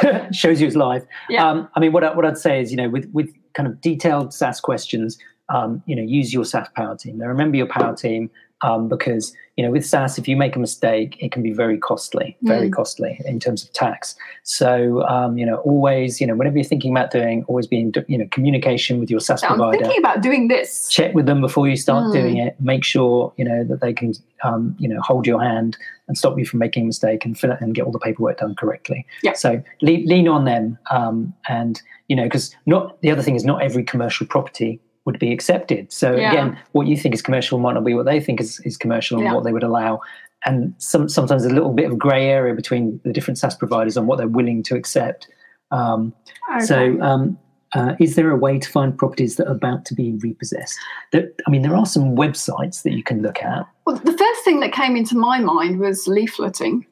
[0.01, 1.05] the- shows you it's live.
[1.29, 1.47] Yeah.
[1.49, 3.81] Um, I mean, what, I, what I'd say is, you know, with, with kind of
[3.81, 5.17] detailed SSAS questions,
[5.49, 7.17] um, you know, use your SSAS power team.
[7.17, 8.29] Now, remember your power team
[8.61, 11.77] um, because, you know, with SSAS, if you make a mistake, it can be very
[11.77, 12.73] costly, very Mm.
[12.73, 14.15] costly in terms of tax.
[14.43, 17.91] So, um, you know, always, you know, whenever you're thinking about doing, always be in,
[18.07, 20.87] you know, communication with your SSAS I'm provider thinking about doing this.
[20.89, 22.13] check with them before you start Mm.
[22.13, 22.55] doing it.
[22.59, 25.77] Make sure you know that they can, um, you know, hold your hand
[26.07, 28.39] and stop you from making a mistake and fill it and get all the paperwork
[28.39, 29.05] done correctly.
[29.21, 29.33] Yeah.
[29.33, 33.43] So lean, lean on them, um, and you know, because not the other thing is
[33.43, 35.91] not every commercial property would be accepted.
[35.91, 36.31] So Yeah.
[36.31, 39.17] again, what you think is commercial might not be what they think is, is commercial
[39.17, 39.33] and Yeah.
[39.33, 40.01] what they would allow.
[40.45, 44.07] And some, sometimes a little bit of grey area between the different SSAS providers on
[44.07, 45.27] what they're willing to accept.
[45.71, 46.13] Um,
[46.55, 46.65] Okay.
[46.65, 47.37] so, um,
[47.73, 50.77] uh, is there a way to find properties that are about to be repossessed?
[51.11, 53.65] There, I mean, there are some websites that you can look at.
[53.85, 56.85] well, the first thing that came into my mind was leafleting.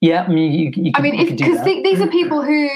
[0.00, 2.06] Yeah, I mean, you, you I mean, you if can do because th- these are
[2.08, 2.68] people who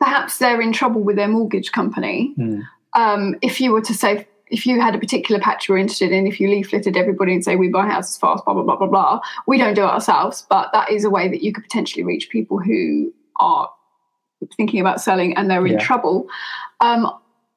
[0.00, 2.32] perhaps they're in trouble with their mortgage company.
[2.36, 2.60] Hmm.
[2.94, 6.12] Um, if you were to say, if you had a particular patch you were interested
[6.12, 8.86] in, if you leafleted everybody and say, we buy houses fast, blah, blah, blah, blah,
[8.86, 12.04] blah, we don't do it ourselves, but that is a way that you could potentially
[12.04, 13.70] reach people who are
[14.56, 15.78] thinking about selling and they're in Yeah.
[15.78, 16.26] trouble.
[16.80, 17.08] Um,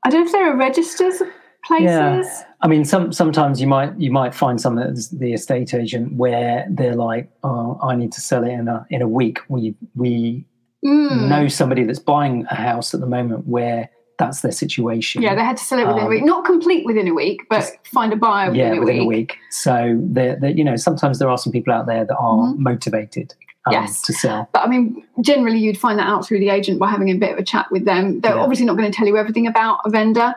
[0.06, 1.21] I don't know if there are registers
[1.65, 1.86] places.
[1.88, 2.43] Yeah.
[2.62, 6.95] I mean, some sometimes you might you might find some the estate agent where they're
[6.95, 10.45] like, "Oh, I need to sell it in a in a week." We we
[10.86, 11.28] Mm.
[11.28, 15.21] know somebody that's buying a house at the moment where that's their situation.
[15.21, 16.23] Yeah, they had to sell it within Um, a week.
[16.23, 19.06] Not complete within a week, but find a buyer within, yeah, a, within week.
[19.06, 19.38] a week.
[19.49, 22.58] So they're, they're, you know, sometimes there are some people out there that are Mhm.
[22.60, 23.34] motivated
[23.67, 24.01] um, Yes.
[24.04, 24.47] to sell.
[24.54, 27.32] But I mean, generally, you'd find that out through the agent by having a bit
[27.34, 28.19] of a chat with them.
[28.21, 28.41] They're Yeah.
[28.41, 30.36] obviously not going to tell you everything about a vendor,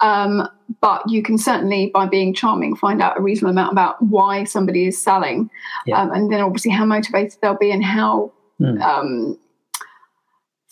[0.00, 0.48] um,
[0.80, 4.86] but you can certainly, by being charming, find out a reasonable amount about why somebody
[4.86, 5.50] is selling,
[5.84, 6.00] Yeah.
[6.00, 9.32] um, and then obviously how motivated they'll be and how Hmm.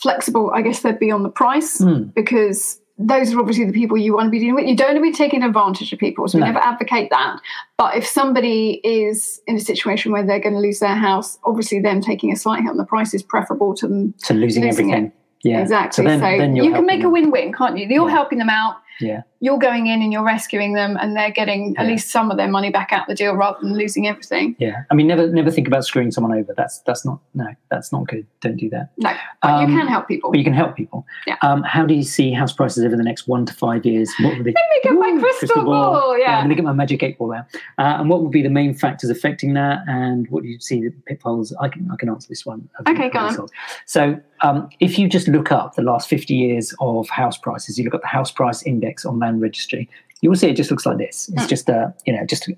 [0.00, 1.78] Flexible, I guess, they'd be on the price.
[1.78, 2.04] Hmm.
[2.14, 4.66] Because those are obviously the people you want to be dealing with.
[4.66, 6.46] You don't want to be taking advantage of people, so we No.
[6.46, 7.36] never advocate that.
[7.76, 11.78] But if somebody is in a situation where they're going to lose their house, obviously
[11.80, 14.14] them taking a slight hit on the price is preferable to them.
[14.24, 15.12] To losing, Losing everything.
[15.44, 15.60] Yeah.
[15.60, 16.04] Exactly.
[16.04, 17.86] So then, then you're can make a win-win, can't you?
[17.88, 18.14] You're Yeah.
[18.14, 18.78] helping them out.
[19.00, 19.22] Yeah.
[19.40, 22.48] You're going in and you're rescuing them, and they're getting at least some of their
[22.48, 24.56] money back out the deal rather than losing everything.
[24.58, 24.82] Yeah.
[24.90, 26.52] I mean, never never think about screwing someone over.
[26.56, 28.26] That's that's not no, that's not good.
[28.40, 28.90] Don't do that.
[28.96, 30.30] No, but Um, you can help people.
[30.30, 31.06] But you can help people.
[31.26, 31.36] Yeah.
[31.42, 34.12] Um, how do you see house prices over the next one to five years?
[34.20, 34.50] What would they?
[34.56, 36.12] Let me get my Ooh, crystal, ball.
[36.14, 36.38] I'm Yeah.
[36.40, 37.44] going to get my magic eight ball out.
[37.78, 39.80] Uh, and what would be the main factors affecting that?
[39.86, 41.54] And what do you see the pitfalls?
[41.60, 42.68] I can I can answer this one.
[42.88, 43.48] Okay, go on.
[43.86, 47.84] So um, if you just look up the last 50 years of house prices, you
[47.84, 49.88] look at the house price index on Land Registry,
[50.22, 51.28] you will see it just looks like this.
[51.28, 51.48] It's Hmm.
[51.48, 52.48] just a you know just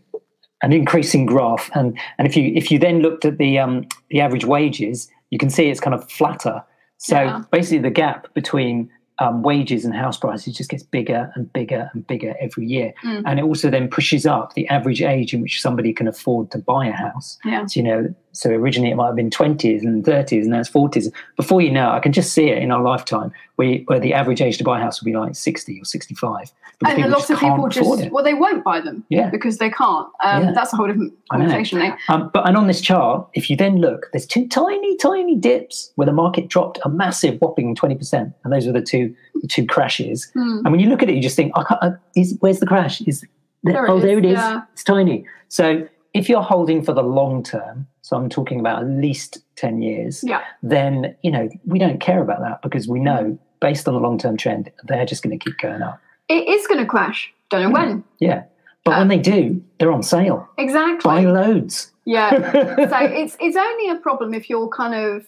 [0.63, 1.71] an increasing graph.
[1.75, 5.39] And and if you if you then looked at the um, the average wages, you
[5.39, 6.63] can see it's kind of flatter.
[6.99, 7.43] So Yeah.
[7.51, 8.91] basically, the gap between
[9.23, 12.95] um, wages and house prices just gets bigger and bigger and bigger every year.
[13.05, 13.23] Mm.
[13.27, 16.59] And it also then pushes up the average age in which somebody can afford to
[16.59, 17.39] buy a house.
[17.45, 17.67] Yeah.
[17.67, 20.71] So, you know, so originally it might have been 20s and 30s and now it's
[20.71, 21.13] 40s.
[21.37, 24.41] Before you know, I can just see it in our lifetime where, where the average
[24.41, 26.53] age to buy a house will be like 60 or 65.
[26.87, 29.29] And a lot of people just well, they won't buy them Yeah.
[29.29, 30.09] because they can't.
[30.25, 30.53] Um, Yeah.
[30.53, 31.79] That's a whole different conversation.
[31.79, 31.99] There.
[32.09, 35.93] Um, but and on this chart, if you then look, there's two tiny, tiny dips
[35.97, 39.47] where the market dropped a massive, whopping twenty percent, and those were the two, the
[39.49, 40.31] two crashes.
[40.33, 40.61] Hmm.
[40.65, 43.03] And when you look at it, you just think, I uh, is, "Where's the crash?
[43.03, 43.21] Is
[43.63, 44.33] there, There oh, is, there it is.
[44.39, 44.63] yeah.
[44.73, 48.89] It's tiny." So if you're holding for the long term, so I'm talking about at
[48.89, 50.41] least ten years, Yeah.
[50.63, 54.19] then you know we don't care about that because we know based on the long
[54.19, 56.01] term trend, they're just going to keep going up.
[56.29, 57.33] It is going to crash.
[57.51, 58.05] Don't know when.
[58.21, 58.45] Yeah,
[58.85, 60.49] but Uh, when they do, they're on sale.
[60.57, 61.09] Exactly.
[61.11, 61.93] Buy loads.
[62.07, 62.31] Yeah.
[62.89, 65.27] so it's it's only a problem if you're kind of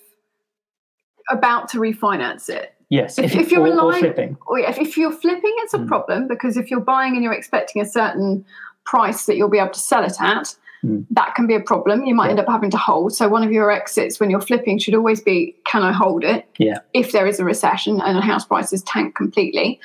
[1.30, 2.74] about to refinance it.
[2.88, 4.36] yes, If, if, you- if you're or, or relying, flipping.
[4.46, 5.88] or if, if you're flipping, it's a Mm.
[5.88, 8.44] problem because if you're buying and you're expecting a certain
[8.84, 11.06] price that you'll be able to sell it at, Mm.
[11.10, 12.04] that can be a problem.
[12.04, 12.30] You might Yeah.
[12.32, 13.14] end up having to hold.
[13.14, 16.44] So one of your exits when you're flipping should always be, can I hold it?
[16.58, 16.78] Yeah.
[16.92, 19.78] If there is a recession and house prices tank completely,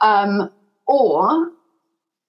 [0.00, 0.48] um,
[0.86, 1.50] or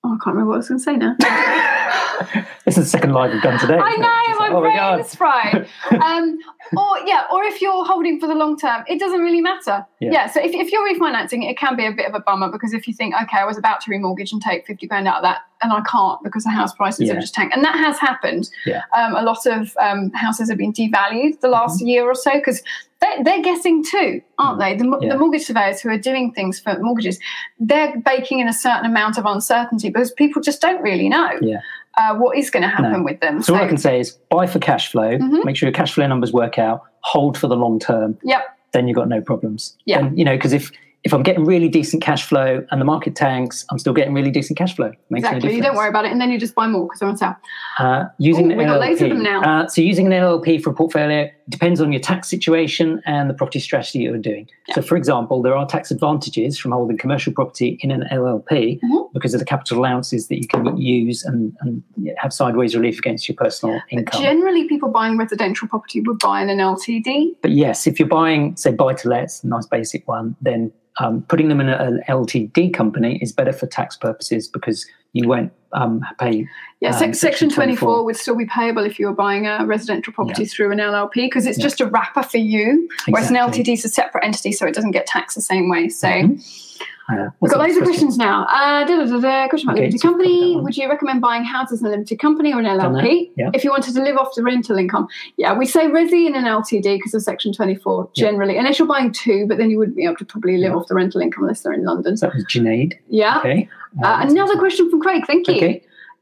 [0.03, 1.15] oh, I can't remember what I was going to say now.
[2.65, 3.77] this is the second live we've done today.
[3.77, 4.99] I know, my oh brain God.
[4.99, 5.67] is fried.
[6.03, 6.37] um,
[6.77, 9.85] or yeah, or if you're holding for the long term, it doesn't really matter.
[9.99, 10.11] Yeah.
[10.11, 10.27] Yeah.
[10.31, 12.87] so if, if you're refinancing, it can be a bit of a bummer because if
[12.87, 15.41] you think, okay, I was about to remortgage and take fifty grand out of that,
[15.61, 17.13] and I can't because the house prices Yeah.
[17.13, 18.49] have just tanked, and that has happened.
[18.65, 18.81] Yeah.
[18.97, 22.61] Um, a lot of um, houses have been devalued the last year or so because.
[23.01, 24.73] They're, they're guessing too, aren't they?
[24.73, 25.03] The, Mm-hmm.
[25.03, 25.09] Yeah.
[25.13, 27.19] the mortgage surveyors who are doing things for mortgages,
[27.59, 31.59] they're baking in a certain amount of uncertainty because people just don't really know Yeah.
[31.97, 33.03] Uh, what is going to happen No.
[33.03, 33.41] with them.
[33.41, 35.45] So all I can say is buy for cash flow, Mhm.
[35.45, 38.41] make sure your cash flow numbers work out, hold for the long term, Yep.
[38.73, 39.77] then you've got no problems.
[39.85, 39.99] Yeah.
[39.99, 40.71] And, you know, because if
[41.05, 44.31] if I'm getting really decent cash flow and the market tanks, I'm still getting really
[44.31, 44.91] decent cash flow.
[45.11, 45.55] Makes no Exactly.
[45.55, 47.35] you don't worry about it, and then you just buy more because they're on sale.
[47.77, 49.13] Uh, using Ooh, an we've got loads of LLP.
[49.13, 49.41] them now.
[49.43, 53.35] Uh, so using an LLP for a portfolio depends on your tax situation and the
[53.35, 54.49] property strategy you're doing.
[54.73, 59.13] So, for example, there are tax advantages from holding commercial property in an LLP Mhm.
[59.13, 61.83] because of the capital allowances that you can use and, and
[62.17, 64.23] have sideways relief against your personal income.
[64.23, 67.35] Generally, people buying residential property would buy in an LTD.
[67.43, 71.23] But yes, if you're buying, say, buy to lets, a nice basic one, then um,
[71.23, 76.01] putting them in an LTD company is better for tax purposes because you won't um,
[76.19, 76.47] pay.
[76.79, 79.45] Yeah, Um, sec- Section Section 24 24 would still be payable if you were buying
[79.47, 81.63] a residential property through an LLP because it's Yeah.
[81.63, 84.91] just a wrapper for you, whereas an LTD is a separate entity, so it doesn't
[84.91, 85.89] get taxed the same way.
[85.89, 86.41] So Mhm.
[87.07, 88.45] Uh, we've got loads of questions now.
[88.49, 90.59] Uh, da, da, da, question about Okay, limited so we've covered that company.
[90.63, 93.29] Would you recommend buying houses in a limited company or an LLP?
[93.37, 93.51] yeah.
[93.53, 95.07] If you wanted to live off the rental income,
[95.37, 98.25] yeah, we say resi in an LTD because of Section 24 Yeah.
[98.25, 100.77] generally, unless you're buying two, but then you wouldn't be able to probably live Yeah.
[100.77, 102.17] off the rental income unless they're in London.
[102.17, 102.93] So that was Junaid.
[103.07, 103.37] Yeah.
[103.37, 103.69] Okay.
[104.03, 105.23] Uh, Uh, another question from Craig.
[105.27, 105.55] Thank you.
[105.57, 105.64] Okay.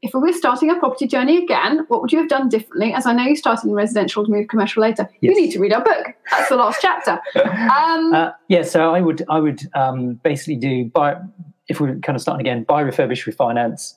[0.02, 2.92] If we were starting a property journey again, what would you have done differently?
[2.92, 5.08] As I know you started in residential to move commercial later.
[5.20, 6.08] You need to read our book.
[6.30, 7.18] That's the last chapter.
[7.74, 11.16] Um, Uh, yeah, so I would I would um, basically do buy
[11.68, 13.94] if we're kind of starting again buy refurbish refinance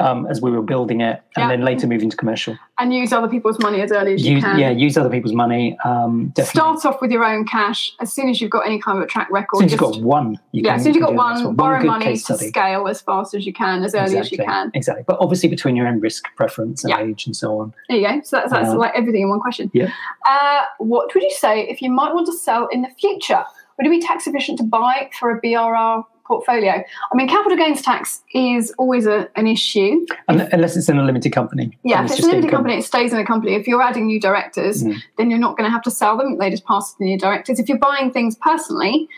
[0.00, 1.48] um, as we were building it, and Yeah.
[1.48, 2.56] then later moving to commercial.
[2.78, 4.58] and use other people's money as early as you Use, can.
[4.58, 5.78] yeah, use other people's money.
[5.84, 6.58] Um, definitely.
[6.80, 9.06] Start off with your own cash as soon as you've got any kind of a
[9.06, 9.58] track record.
[9.60, 11.54] Since you've got one, you yeah, can, as soon as you you've got next one,
[11.54, 14.72] borrow money to scale as fast as you can, as early as you can.
[14.74, 17.02] Exactly, but obviously between your own risk preference and Yeah.
[17.02, 17.72] age and so on.
[17.88, 18.20] There you go.
[18.24, 19.70] So that's, that's Um, like everything in one question.
[19.74, 19.90] Yeah.
[20.28, 23.44] Uh, what would you say if you might want to sell in the future?
[23.78, 26.72] Would it be tax efficient to buy for a BRR portfolio?
[27.10, 30.04] I mean, capital gains tax is always a, an issue.
[30.28, 31.66] Un- Unless it's in a limited company.
[31.84, 32.58] Yeah, if it's a limited income.
[32.58, 33.54] company, it stays in a company.
[33.54, 34.96] If you're adding new directors, Mm.
[35.18, 36.38] then you're not going to have to sell them.
[36.38, 37.58] They just pass to the new directors.
[37.60, 39.08] If you're buying things personally,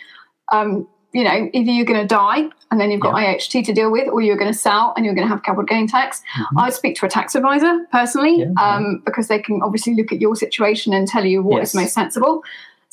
[0.52, 3.90] um, you know, either you're going to die and then you've got IHT to deal
[3.92, 6.20] with, or you're going to sell and you're going to have capital gain tax.
[6.36, 6.62] Mhm.
[6.62, 10.20] I'd speak to a tax advisor personally Yeah, um, because they can obviously look at
[10.20, 11.82] your situation and tell you what is Yes.
[11.82, 12.42] most sensible.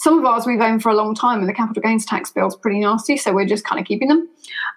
[0.02, 2.56] Some of ours we've owned for a long time, and the capital gains tax bill's
[2.56, 4.28] pretty nasty, so we're just kind of keeping them.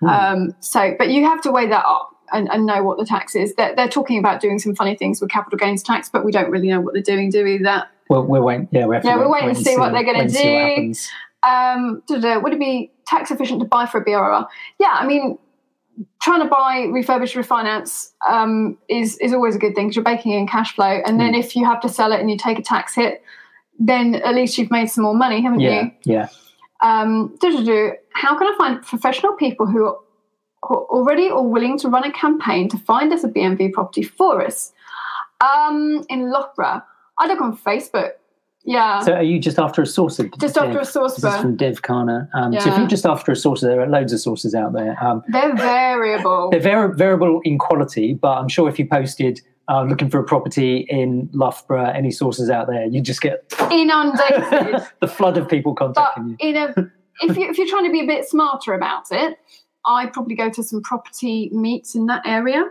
[0.03, 0.09] Mm.
[0.11, 3.35] Um, so, but you have to weigh that up and, and know what the tax
[3.35, 3.55] is.
[3.55, 6.51] They're, they're talking about doing some funny things with capital gains tax, but we don't
[6.51, 7.57] really know what they're doing, do we?
[7.57, 8.69] That Well, we're waiting.
[8.71, 10.25] Yeah, we have to Yeah, wait, we're waiting wait to see what they're gonna wait
[10.25, 12.29] and see what do.
[12.29, 14.47] um, would it be tax efficient to buy for a BRR?
[14.79, 15.39] Yeah, I mean,
[16.21, 20.33] trying to buy refurbished refinance um, is is always a good thing because you're baking
[20.33, 22.63] in cash flow, and then if you have to sell it and you take a
[22.63, 23.23] tax hit,
[23.79, 25.91] then at least you've made some more money, haven't Yeah, you?
[26.05, 26.29] yeah.
[26.83, 27.37] Um,
[28.15, 29.97] how can I find professional people who are
[30.63, 34.73] already or willing to run a campaign to find us a BMV property for us?
[35.41, 36.83] Um, in Loughborough,
[37.19, 38.11] I look on Facebook.
[38.67, 40.19] Yeah, So are you just after a source?
[40.19, 40.65] Of just Dev?
[40.65, 42.31] after a source This is from Dev Kana.
[42.33, 44.97] Um, So if you're just after a source, there are loads of sources out there.
[45.05, 46.49] Um, They're variable.
[46.51, 50.25] they're vari- variable in quality, but I'm sure if you posted uh, looking for a
[50.25, 54.83] property in Loughborough, any sources out there, you just get Inundated.
[55.01, 56.37] the flood of people but contacting you.
[56.41, 59.39] in a if you if you're trying to be a bit smarter about it,
[59.87, 62.65] I'd probably go to some property meets in that area.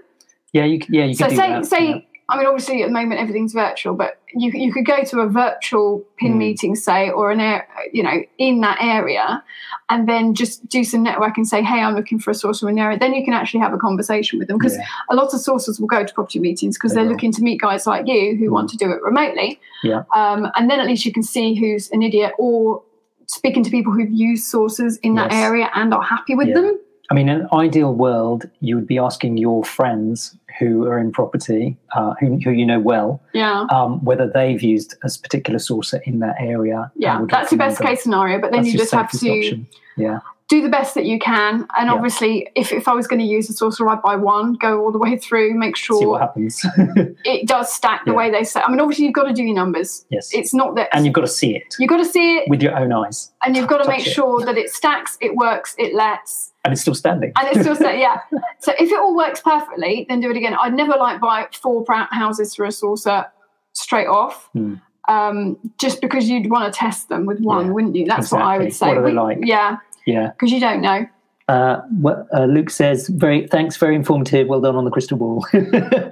[0.51, 1.65] Yeah, you, yeah, you so say that.
[1.65, 1.99] say yeah.
[2.29, 5.27] I mean obviously at the moment everything's virtual, but you you could go to a
[5.27, 6.37] virtual PIN Mm.
[6.37, 9.43] meeting, say, or an air you know in that area,
[9.89, 12.69] and then just do some network and say, hey, I'm looking for a source in
[12.69, 12.97] an area.
[12.97, 14.85] Then you can actually have a conversation with them because Yeah.
[15.09, 17.11] a lot of sources will go to property meetings because They they're will.
[17.11, 19.59] looking to meet guys like you who want to do it remotely.
[19.83, 20.03] Yeah.
[20.15, 22.81] Um, and then at least you can see who's an idiot or
[23.27, 25.43] speaking to people who've used sources in that Yes.
[25.45, 26.55] area and are happy with Yeah.
[26.55, 26.79] them.
[27.11, 31.11] I mean, in an ideal world, you would be asking your friends who are in
[31.11, 33.65] property, uh, who, who you know well, Yeah.
[33.71, 36.91] um, whether they've used a particular sourcer in that area.
[36.95, 37.25] Yeah.
[37.29, 38.39] That's your best case scenario.
[38.39, 39.67] But then you just have to option.
[39.97, 40.19] Yeah.
[40.53, 41.65] Do the best that you can.
[41.75, 41.93] And Yeah.
[41.95, 44.91] obviously, if, if I was going to use a sourcer, I'd buy one, go all
[44.91, 46.63] the way through, make sure See what happens.
[47.25, 48.17] it does stack the Yeah.
[48.17, 48.61] way they say.
[48.61, 50.05] I mean, obviously, you've got to do your numbers.
[50.11, 50.31] yes.
[50.31, 52.61] It's not that and you've got to see it you've got to see it with
[52.61, 53.31] your own eyes.
[53.43, 54.11] and you've got to touch make it.
[54.11, 57.31] sure that it stacks, it works, it lets, And it's still standing.
[57.35, 57.97] and it's still set.
[58.05, 58.17] Yeah.
[58.59, 60.53] So if it all works perfectly, then do it again.
[60.53, 63.25] I'd never like buy four houses for a sourcer
[63.71, 64.49] straight off.
[64.53, 64.75] Hmm.
[65.09, 68.05] Um, just because you'd want to test them with one, Yeah, wouldn't you?
[68.05, 68.87] That's what I would say.
[68.89, 69.37] What are they We- like?
[69.41, 70.31] Yeah, yeah.
[70.31, 71.05] because you don't know.
[71.49, 74.47] Uh, what, uh, Luke says, "Very thanks, very informative.
[74.47, 75.45] Well done on the crystal ball."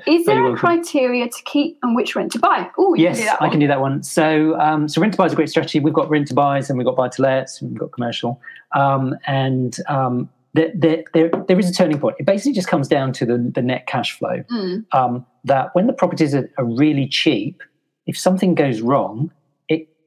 [0.06, 2.70] Is there a criteria to keep and which rent to buy?
[2.78, 4.04] Oh, yes, can do that I can do that one.
[4.04, 5.80] So, um, so rent to buy is a great strategy.
[5.80, 8.42] We've got rent to buys and we've got buy to lets and we've got commercial.
[8.76, 12.18] Um, and um, there, there, there, there is a turning point.
[12.20, 14.44] It basically just comes down to the, the net cash flow.
[14.52, 17.64] Mm, Um, that when the properties are, are really cheap,
[18.06, 19.32] if something goes wrong,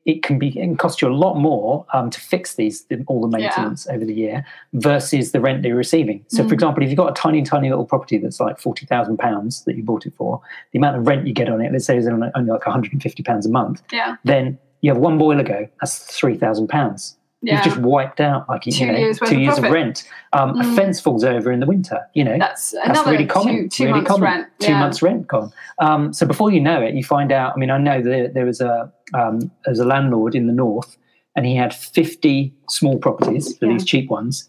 [0.06, 3.26] it can be it can cost you a lot more um, to fix these all
[3.26, 3.46] the Yeah.
[3.48, 4.44] maintenance over the year
[4.74, 6.24] versus the rent that you're receiving.
[6.28, 6.48] So, Mm.
[6.48, 9.64] for example, if you've got a tiny, tiny little property that's like forty thousand pounds
[9.64, 10.40] that you bought it for,
[10.72, 12.72] the amount of rent you get on it, let's say, is only only like one
[12.72, 15.66] hundred and fifty pounds a month, yeah, then you have one boiler go.
[15.80, 17.16] That's three thousand pounds.
[17.44, 17.54] Yeah.
[17.56, 19.72] You've just wiped out like you Two know, years two of years of profit.
[19.72, 20.04] rent.
[20.32, 20.76] Um, A Mm.
[20.76, 22.00] fence falls over in the winter.
[22.14, 23.54] You know, That's that's another really common.
[23.54, 24.22] two, two really months common.
[24.24, 24.46] rent.
[24.60, 24.80] Two yeah.
[24.80, 25.50] months rent gone.
[25.80, 27.52] Um, so before you know it, you find out.
[27.54, 30.52] I mean, I know that there was a um, there was a landlord in the
[30.52, 30.96] north,
[31.36, 33.72] and he had fifty small properties for Yeah.
[33.74, 34.48] these cheap ones,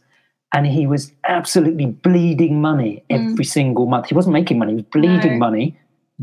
[0.53, 3.31] and he was absolutely bleeding money Mm.
[3.31, 4.07] every single month.
[4.07, 5.45] He wasn't making money; he was bleeding No.
[5.47, 5.77] money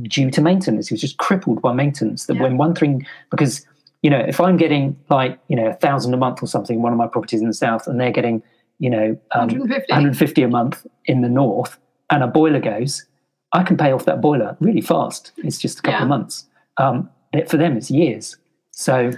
[0.05, 0.89] due to maintenance.
[0.89, 2.25] He was just crippled by maintenance.
[2.27, 3.67] That when one thing, because
[4.03, 6.83] you know, if I'm getting like you know a thousand a month or something, in
[6.83, 8.43] one of my properties in the south, and they're getting
[8.79, 9.93] you know um, 150.
[9.93, 11.79] 150 a month in the north
[12.11, 13.07] and a boiler goes,
[13.53, 15.33] I can pay off that boiler really fast.
[15.39, 16.03] It's just a couple Yeah.
[16.03, 16.47] of months.
[16.77, 17.09] Um,
[17.49, 18.37] for them, it's years.
[18.73, 19.13] So,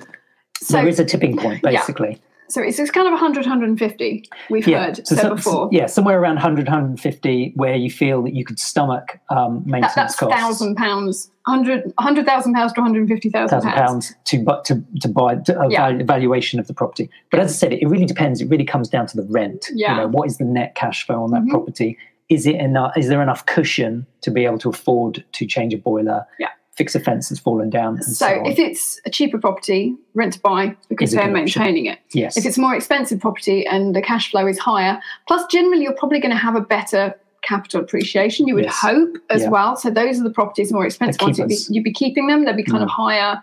[0.61, 2.21] So, there is a tipping point, basically.
[2.49, 5.69] So it's, it's kind of 100, 150 we've heard So said before.
[5.73, 9.95] yeah, somewhere around 100, 150 where you feel that you could stomach um, That, maintenance
[9.95, 10.35] that's costs.
[10.41, 14.15] thousand pounds, hundred hundred thousand pounds to one hundred fifty thousand thousand pounds.
[14.15, 16.03] pounds to to to buy to, a Yeah.
[16.05, 17.11] valuation of the property.
[17.31, 18.41] But as I said, it, it really depends.
[18.41, 19.67] It really comes down to the rent.
[19.75, 19.93] Yeah.
[19.95, 21.51] You know, what is the net cash flow on that Mhm.
[21.51, 21.99] property?
[22.31, 22.93] Is it enough?
[22.97, 26.27] Is there enough cushion to be able to afford to change a boiler?
[26.39, 26.49] Yeah.
[26.77, 27.95] Fix a fence that's fallen down.
[27.95, 32.01] And So so, if it's a cheaper property, rent to buy because they're maintaining it.
[32.13, 35.95] yes, If it's more expensive property and the cash flow is higher, plus generally you're
[35.95, 38.49] probably going to have a better capital appreciation.
[38.49, 38.75] You would Yes.
[38.81, 39.51] hope as Yeah.
[39.51, 39.77] well.
[39.77, 41.39] So those are the properties more expensive ones.
[41.39, 42.45] You'd be, you'd be keeping them.
[42.45, 42.85] They'd be kind Mm.
[42.87, 43.41] of higher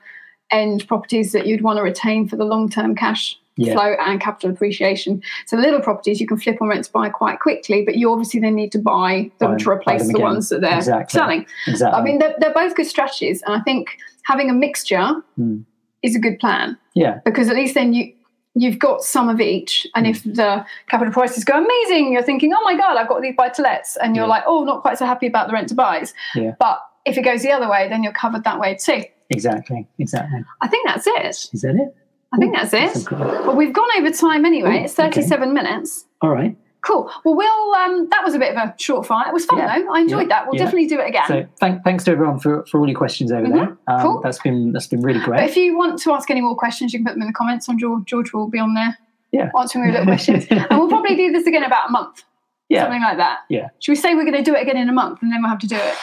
[0.50, 3.74] end properties that you'd want to retain for the long term cash Yeah.
[3.74, 5.22] flow and capital appreciation.
[5.46, 8.12] So the little properties you can flip on rent to buy quite quickly, but you
[8.12, 11.18] obviously then need to buy them Buy- to replace them the ones that they're Exactly.
[11.20, 11.46] selling.
[11.68, 12.00] exactly.
[12.00, 15.64] I mean, they're, they're both good strategies, and I think having a mixture Mm.
[16.04, 18.14] is a good plan yeah, because at least then you
[18.54, 19.88] you've got some of each.
[19.96, 20.34] And if Hmm.
[20.34, 23.62] the capital prices go amazing, you're thinking, oh my god, I've got these buy to
[23.62, 24.30] lets, and you're Yeah.
[24.30, 26.14] like, oh, not quite so happy about the rent to buys.
[26.36, 26.52] Yeah.
[26.60, 29.04] But if it goes the other way, then you're covered that way too.
[29.30, 30.44] exactly, exactly.
[30.60, 31.50] I think that's it.
[31.54, 31.96] Is that it?
[32.34, 33.08] I think that's That's it.
[33.10, 34.80] But we've gone over time anyway.
[34.82, 36.06] Ooh, it's 37 minutes.
[36.22, 36.56] All right.
[36.82, 37.12] Cool.
[37.24, 37.74] Well, we'll.
[37.76, 39.28] Um, that was a bit of a short fire.
[39.28, 39.80] It was fun Yeah.
[39.80, 39.94] though.
[39.94, 40.28] I enjoyed Yeah.
[40.30, 40.46] that.
[40.48, 40.64] We'll Yeah.
[40.66, 41.24] definitely do it again.
[41.28, 43.54] So thank, thanks to everyone for, for all your questions over Mhm.
[43.54, 43.78] there.
[43.88, 44.22] Um, Cool.
[44.24, 45.44] That's been that's been really But great.
[45.50, 47.68] if you want to ask any more questions, you can put them in the comments.
[47.70, 48.98] I'm sure George will be on there
[49.32, 49.52] Yeah.
[49.60, 50.48] answering your little questions.
[50.50, 52.24] and we'll probably do this again in about a month,
[52.70, 52.84] yeah.
[52.84, 53.40] something like that.
[53.50, 53.68] Yeah.
[53.80, 55.50] Should we say we're going to do it again in a month and then we'll
[55.50, 55.94] have to do it?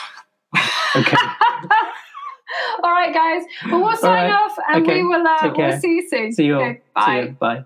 [0.94, 1.16] Okay.
[2.82, 3.42] All right, guys.
[3.70, 4.32] Well, we'll sign right.
[4.32, 5.02] off and Okay.
[5.02, 6.32] we will uh, we'll see you soon.
[6.32, 6.62] See you all.
[6.62, 7.20] Okay, See Bye.
[7.22, 7.36] you.
[7.38, 7.64] Bye.